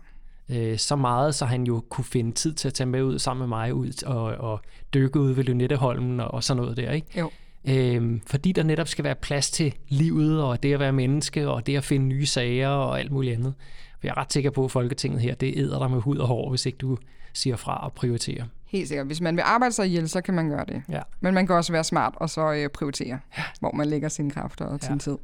Øh, 0.49 0.77
så 0.77 0.95
meget, 0.95 1.35
så 1.35 1.45
han 1.45 1.63
jo 1.63 1.83
kunne 1.89 2.05
finde 2.05 2.31
tid 2.31 2.53
til 2.53 2.67
at 2.67 2.73
tage 2.73 2.87
med 2.87 3.03
ud 3.03 3.19
sammen 3.19 3.39
med 3.49 3.57
mig 3.57 3.73
ud 3.73 4.03
og, 4.05 4.23
og 4.23 4.61
dykke 4.93 5.19
ud 5.19 5.31
ved 5.31 5.43
Lynetteholmen 5.43 6.19
og, 6.19 6.33
og 6.33 6.43
sådan 6.43 6.61
noget 6.63 6.77
der, 6.77 6.91
ikke? 6.91 7.19
Jo. 7.19 7.31
Øhm, 7.65 8.21
fordi 8.27 8.51
der 8.51 8.63
netop 8.63 8.87
skal 8.87 9.03
være 9.03 9.15
plads 9.15 9.51
til 9.51 9.75
livet 9.87 10.43
og 10.43 10.63
det 10.63 10.73
at 10.73 10.79
være 10.79 10.91
menneske 10.91 11.49
og 11.49 11.67
det 11.67 11.77
at 11.77 11.83
finde 11.83 12.05
nye 12.05 12.25
sager 12.25 12.67
og 12.67 12.99
alt 12.99 13.11
muligt 13.11 13.35
andet. 13.35 13.53
For 13.99 14.07
jeg 14.07 14.11
er 14.11 14.17
ret 14.17 14.33
sikker 14.33 14.49
på, 14.51 14.65
at 14.65 14.71
Folketinget 14.71 15.21
her, 15.21 15.35
det 15.35 15.53
æder 15.57 15.79
dig 15.79 15.91
med 15.91 16.01
hud 16.01 16.17
og 16.17 16.27
hår, 16.27 16.49
hvis 16.49 16.65
ikke 16.65 16.77
du 16.77 16.97
siger 17.33 17.55
fra 17.55 17.85
og 17.85 17.93
prioriterer. 17.93 18.45
Helt 18.65 18.87
sikkert. 18.87 19.05
Hvis 19.07 19.21
man 19.21 19.35
vil 19.35 19.41
arbejde 19.45 19.73
sig 19.75 19.85
ihjel, 19.87 20.09
så 20.09 20.21
kan 20.21 20.33
man 20.33 20.49
gøre 20.49 20.65
det. 20.67 20.81
Ja. 20.89 21.01
Men 21.19 21.33
man 21.33 21.47
kan 21.47 21.55
også 21.55 21.71
være 21.71 21.83
smart 21.83 22.13
og 22.17 22.29
så 22.29 22.53
øh, 22.53 22.69
prioritere, 22.69 23.19
ja. 23.37 23.43
hvor 23.59 23.71
man 23.71 23.87
lægger 23.87 24.09
sine 24.09 24.31
kræfter 24.31 24.65
og 24.65 24.79
sin 24.81 24.93
Ja. 24.93 24.97
tid. 24.99 25.17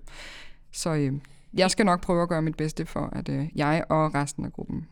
Så 0.71 0.93
øh, 0.93 1.13
jeg 1.53 1.71
skal 1.71 1.85
nok 1.85 2.01
prøve 2.01 2.21
at 2.23 2.29
gøre 2.29 2.41
mit 2.41 2.55
bedste 2.57 2.85
for, 2.85 3.09
at 3.15 3.29
øh, 3.29 3.45
jeg 3.55 3.83
og 3.89 4.15
resten 4.15 4.45
af 4.45 4.53
gruppen 4.53 4.85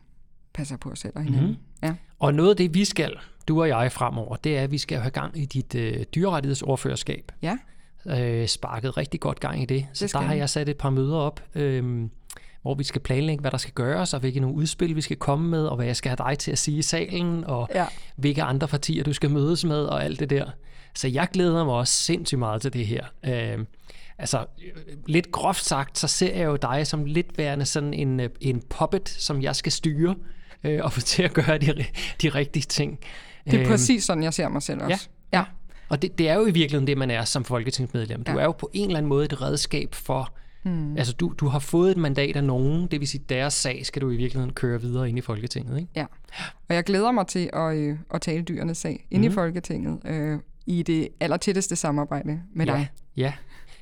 passer 0.54 0.76
på 0.76 0.90
os 0.90 0.98
selv 0.98 1.12
og 1.16 1.22
hinanden. 1.22 1.48
Mhm. 1.48 1.56
Ja. 1.82 1.94
Og 2.18 2.34
noget 2.34 2.50
af 2.50 2.56
det, 2.56 2.74
vi 2.74 2.84
skal, 2.84 3.12
du 3.48 3.60
og 3.60 3.68
jeg 3.68 3.92
fremover, 3.92 4.36
det 4.36 4.58
er, 4.58 4.62
at 4.62 4.70
vi 4.70 4.78
skal 4.78 4.98
have 4.98 5.10
gang 5.10 5.38
i 5.38 5.44
dit 5.44 5.74
øh, 5.74 6.04
dyrrettighedsordførerskab. 6.14 7.32
Ja. 7.42 7.56
Øh, 8.06 8.46
sparket 8.48 8.96
rigtig 8.96 9.20
godt 9.20 9.40
gang 9.40 9.62
i 9.62 9.64
det. 9.64 9.86
Så 9.92 10.04
Det 10.04 10.12
der 10.12 10.20
har 10.20 10.34
jeg 10.34 10.50
sat 10.50 10.68
et 10.68 10.76
par 10.76 10.90
møder 10.90 11.16
op. 11.16 11.40
Øhm, 11.54 12.10
hvor 12.62 12.74
vi 12.74 12.84
skal 12.84 13.00
planlægge, 13.00 13.40
hvad 13.40 13.50
der 13.50 13.56
skal 13.58 13.72
gøres, 13.74 14.14
og 14.14 14.20
hvilke 14.20 14.40
nogle 14.40 14.56
udspil 14.56 14.96
vi 14.96 15.00
skal 15.00 15.16
komme 15.16 15.48
med, 15.48 15.66
og 15.66 15.76
hvad 15.76 15.86
jeg 15.86 15.96
skal 15.96 16.08
have 16.16 16.30
dig 16.30 16.38
til 16.38 16.52
at 16.52 16.58
sige 16.58 16.78
i 16.78 16.82
salen, 16.82 17.44
og 17.44 17.68
Ja. 17.74 17.86
hvilke 18.16 18.42
andre 18.42 18.68
partier 18.68 19.04
du 19.04 19.12
skal 19.12 19.30
mødes 19.30 19.64
med, 19.64 19.84
og 19.84 20.04
alt 20.04 20.20
det 20.20 20.30
der. 20.30 20.50
Så 20.94 21.08
jeg 21.08 21.28
glæder 21.32 21.64
mig 21.64 21.74
også 21.74 21.94
sindssygt 21.94 22.38
meget 22.38 22.62
til 22.62 22.72
det 22.72 22.86
her. 22.86 23.04
Øh, 23.24 23.58
altså, 24.18 24.38
øh, 24.38 24.82
lidt 25.06 25.32
groft 25.32 25.64
sagt, 25.64 25.98
så 25.98 26.08
ser 26.08 26.34
jeg 26.36 26.44
jo 26.44 26.56
dig 26.56 26.86
som 26.86 27.04
lidt 27.04 27.38
værende 27.38 27.64
sådan 27.64 27.94
en, 27.94 28.20
øh, 28.20 28.30
en 28.40 28.62
puppet, 28.70 29.08
som 29.08 29.42
jeg 29.42 29.56
skal 29.56 29.72
styre, 29.72 30.14
øh, 30.64 30.80
og 30.84 30.92
få 30.92 31.00
til 31.00 31.22
at 31.22 31.32
gøre 31.32 31.58
de, 31.58 31.84
de 32.22 32.28
rigtige 32.28 32.62
ting. 32.62 32.98
Det 33.44 33.54
er 33.54 33.60
Øhm, 33.60 33.68
præcis 33.68 34.04
sådan, 34.04 34.22
jeg 34.22 34.34
ser 34.34 34.48
mig 34.48 34.62
selv 34.62 34.82
også. 34.82 35.08
Ja. 35.32 35.44
og 35.88 36.02
det, 36.02 36.18
det 36.18 36.28
er 36.28 36.34
jo 36.34 36.40
i 36.46 36.50
virkeligheden 36.50 36.86
det, 36.86 36.98
man 36.98 37.10
er 37.10 37.24
som 37.24 37.44
folketingsmedlem. 37.44 38.24
Du 38.24 38.32
Ja. 38.32 38.38
er 38.38 38.44
jo 38.44 38.52
på 38.52 38.70
en 38.72 38.86
eller 38.86 38.98
anden 38.98 39.08
måde 39.08 39.24
et 39.24 39.42
redskab 39.42 39.94
for... 39.94 40.32
Hmm. 40.62 40.96
Altså, 40.96 41.12
du, 41.12 41.34
du 41.38 41.46
har 41.48 41.58
fået 41.58 41.90
et 41.90 41.96
mandat 41.96 42.36
af 42.36 42.44
nogen, 42.44 42.86
det 42.86 43.00
vil 43.00 43.08
sige, 43.08 43.24
deres 43.28 43.54
sag 43.54 43.86
skal 43.86 44.02
du 44.02 44.10
i 44.10 44.16
virkeligheden 44.16 44.54
køre 44.54 44.80
videre 44.80 45.08
ind 45.08 45.18
i 45.18 45.20
Folketinget, 45.20 45.78
ikke? 45.78 45.90
Ja, 45.96 46.04
og 46.68 46.74
jeg 46.74 46.84
glæder 46.84 47.12
mig 47.12 47.26
til 47.26 47.50
at, 47.52 47.76
øh, 47.76 47.98
at 48.14 48.20
tale 48.20 48.42
dyrenes 48.42 48.78
sag 48.78 49.06
inde 49.10 49.28
mm. 49.28 49.32
i 49.32 49.34
Folketinget 49.34 49.98
øh, 50.04 50.38
i 50.66 50.82
det 50.82 51.08
allertætteste 51.20 51.76
samarbejde 51.76 52.40
med 52.54 52.66
dig. 52.66 52.88
Ja. 53.16 53.32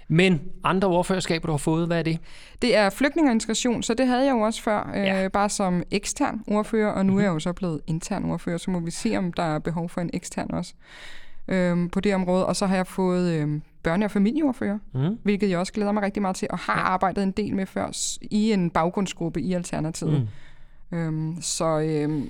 Men 0.09 0.41
andre 0.65 0.89
ordførerskaber, 0.89 1.47
du 1.47 1.53
har 1.53 1.59
fået, 1.59 1.87
hvad 1.87 1.99
er 1.99 2.03
det? 2.03 2.19
Det 2.63 2.77
er 2.77 2.91
flygtning 2.91 3.29
og 3.29 3.33
integration, 3.35 3.83
så 3.83 3.95
det 3.95 4.07
havde 4.07 4.25
jeg 4.25 4.33
jo 4.33 4.41
også 4.41 4.63
før, 4.63 4.91
øh, 4.97 5.03
Ja. 5.05 5.29
bare 5.29 5.49
som 5.49 5.83
ekstern 5.91 6.41
ordfører, 6.47 6.93
og 6.93 7.07
nu 7.07 7.17
er 7.17 7.21
jeg 7.23 7.29
jo 7.29 7.39
så 7.39 7.53
blevet 7.53 7.81
intern 7.87 8.25
ordfører, 8.25 8.59
så 8.59 8.71
må 8.71 8.81
vi 8.81 8.91
se, 8.91 9.17
om 9.17 9.33
der 9.33 9.43
er 9.43 9.59
behov 9.59 9.89
for 9.89 10.01
en 10.01 10.11
ekstern 10.13 10.51
også 10.51 10.75
øh, 11.49 11.91
på 11.91 12.01
det 12.01 12.15
område. 12.15 12.47
Og 12.47 12.57
så 12.57 12.67
har 12.67 12.77
jeg 12.77 12.87
fået 12.87 13.33
øh, 13.33 13.61
børne- 13.89 14.05
og 14.05 14.11
familieordfører, 14.11 14.79
Mm. 14.95 15.19
hvilket 15.23 15.51
jeg 15.51 15.59
også 15.59 15.73
glæder 15.73 15.93
mig 15.93 16.03
rigtig 16.03 16.23
meget 16.23 16.37
til, 16.37 16.49
og 16.51 16.59
har 16.59 16.73
arbejdet 16.73 17.23
en 17.23 17.31
del 17.31 17.55
med 17.57 17.67
før 17.67 18.17
i 18.23 18.53
en 18.53 18.71
baggrundsgruppe 18.71 19.41
i 19.41 19.53
Alternativet. 19.53 20.29
Mm. 20.93 20.99
Øhm, 20.99 21.37
så 21.43 21.81
øh, 21.81 22.23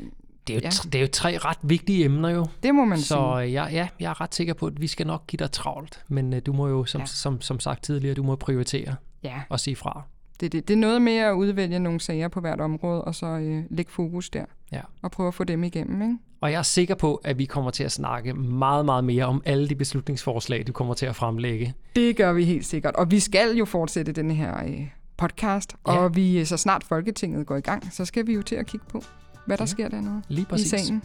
Det 0.46 0.52
er, 0.56 0.56
jo, 0.56 0.60
Ja. 0.64 0.70
det 0.92 0.94
er 0.94 1.00
jo 1.02 1.08
tre 1.12 1.38
ret 1.38 1.58
vigtige 1.62 2.04
emner 2.04 2.28
jo. 2.28 2.46
det 2.62 2.74
må 2.74 2.84
man 2.84 2.98
sige. 2.98 3.06
Så 3.06 3.40
øh, 3.44 3.52
ja, 3.52 3.64
jeg 4.00 4.10
er 4.10 4.20
ret 4.20 4.34
sikker 4.34 4.54
på, 4.54 4.66
at 4.66 4.80
vi 4.80 4.86
skal 4.86 5.06
nok 5.06 5.26
give 5.26 5.38
dig 5.38 5.50
travlt. 5.52 6.04
Men 6.08 6.34
øh, 6.34 6.42
du 6.46 6.52
må 6.52 6.68
jo, 6.68 6.84
som, 6.84 6.98
Ja. 6.98 7.02
ja. 7.02 7.06
som, 7.06 7.40
som 7.40 7.60
sagt 7.60 7.84
tidligere, 7.84 8.14
du 8.14 8.22
må 8.22 8.36
prioritere 8.36 8.94
Ja, 9.22 9.34
og 9.48 9.60
sige 9.60 9.76
fra. 9.76 10.02
det, 10.40 10.52
det, 10.52 10.68
det 10.68 10.74
er 10.74 10.78
noget 10.78 11.02
med 11.02 11.16
at 11.16 11.32
udvælge 11.32 11.78
nogle 11.78 12.00
sager 12.00 12.28
på 12.28 12.40
hvert 12.40 12.60
område, 12.60 13.04
og 13.04 13.14
så 13.14 13.26
øh, 13.26 13.62
lægge 13.70 13.90
fokus 13.92 14.30
der, 14.30 14.44
Ja. 14.72 14.80
og 15.02 15.10
prøve 15.10 15.28
at 15.28 15.34
få 15.34 15.44
dem 15.44 15.64
igennem. 15.64 16.02
Ikke? 16.02 16.16
Og 16.40 16.52
jeg 16.52 16.58
er 16.58 16.62
sikker 16.62 16.94
på, 16.94 17.14
at 17.14 17.38
vi 17.38 17.44
kommer 17.44 17.70
til 17.70 17.84
at 17.84 17.92
snakke 17.92 18.34
meget, 18.34 18.84
meget 18.84 19.04
mere 19.04 19.24
om 19.24 19.42
alle 19.44 19.68
de 19.68 19.74
beslutningsforslag, 19.74 20.66
du 20.66 20.72
kommer 20.72 20.94
til 20.94 21.06
at 21.06 21.16
fremlægge. 21.16 21.74
Det 21.96 22.16
gør 22.16 22.32
vi 22.32 22.44
helt 22.44 22.66
sikkert. 22.66 22.94
Og 22.96 23.10
vi 23.10 23.20
skal 23.20 23.56
jo 23.56 23.64
fortsætte 23.64 24.12
den 24.12 24.30
her 24.30 24.64
øh, 24.64 24.86
podcast, 25.16 25.76
Ja. 25.86 25.92
og 25.92 26.16
vi 26.16 26.38
øh, 26.38 26.46
så 26.46 26.56
snart 26.56 26.84
Folketinget 26.84 27.46
går 27.46 27.56
i 27.56 27.60
gang, 27.60 27.92
så 27.92 28.04
skal 28.04 28.26
vi 28.26 28.34
jo 28.34 28.42
til 28.42 28.54
at 28.54 28.66
kigge 28.66 28.86
på, 28.88 29.02
hvad 29.46 29.56
der 29.56 29.62
Ja. 29.62 29.66
sker 29.66 29.88
dernede 29.88 30.22
Lige 30.28 30.42
i 30.42 30.44
præcis. 30.44 30.70
sagen. 30.70 31.02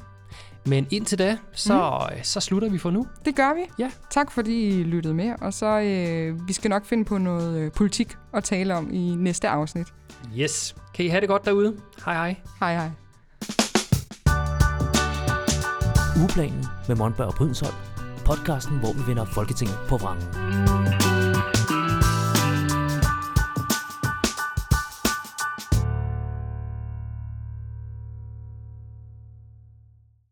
Men 0.66 0.88
indtil 0.92 1.20
da, 1.20 1.38
så, 1.54 2.08
mm. 2.12 2.24
så 2.24 2.40
slutter 2.40 2.70
vi 2.70 2.78
for 2.78 2.92
nu. 2.92 3.08
Det 3.26 3.36
gør 3.36 3.54
vi. 3.54 3.62
Ja. 3.80 3.92
Tak 4.12 4.32
fordi 4.32 4.80
I 4.80 4.84
lyttede 4.84 5.14
med, 5.14 5.34
og 5.42 5.54
så 5.54 5.66
øh, 5.80 6.48
vi 6.48 6.54
skal 6.54 6.70
nok 6.70 6.86
finde 6.86 7.06
på 7.06 7.18
noget 7.18 7.58
øh, 7.60 7.72
politik 7.72 8.18
at 8.34 8.44
tale 8.44 8.76
om 8.76 8.90
i 8.94 9.16
næste 9.16 9.48
afsnit. 9.50 9.88
Yes. 10.38 10.76
Kan 10.96 11.06
I 11.06 11.08
have 11.08 11.22
det 11.22 11.30
godt 11.30 11.46
derude? 11.46 11.76
Hej 12.06 12.14
hej. 12.14 12.36
Hej 12.60 12.74
hej. 12.76 12.90
Ugeplanen 16.20 16.66
med 16.88 16.96
Monberg 16.96 17.28
og 17.28 17.34
Brydensholt. 17.34 17.76
Podcasten, 18.26 18.78
hvor 18.80 18.94
vi 18.94 19.00
vender 19.08 19.26
Folketinget 19.26 19.78
på 19.90 19.98
vrangen. 19.98 20.24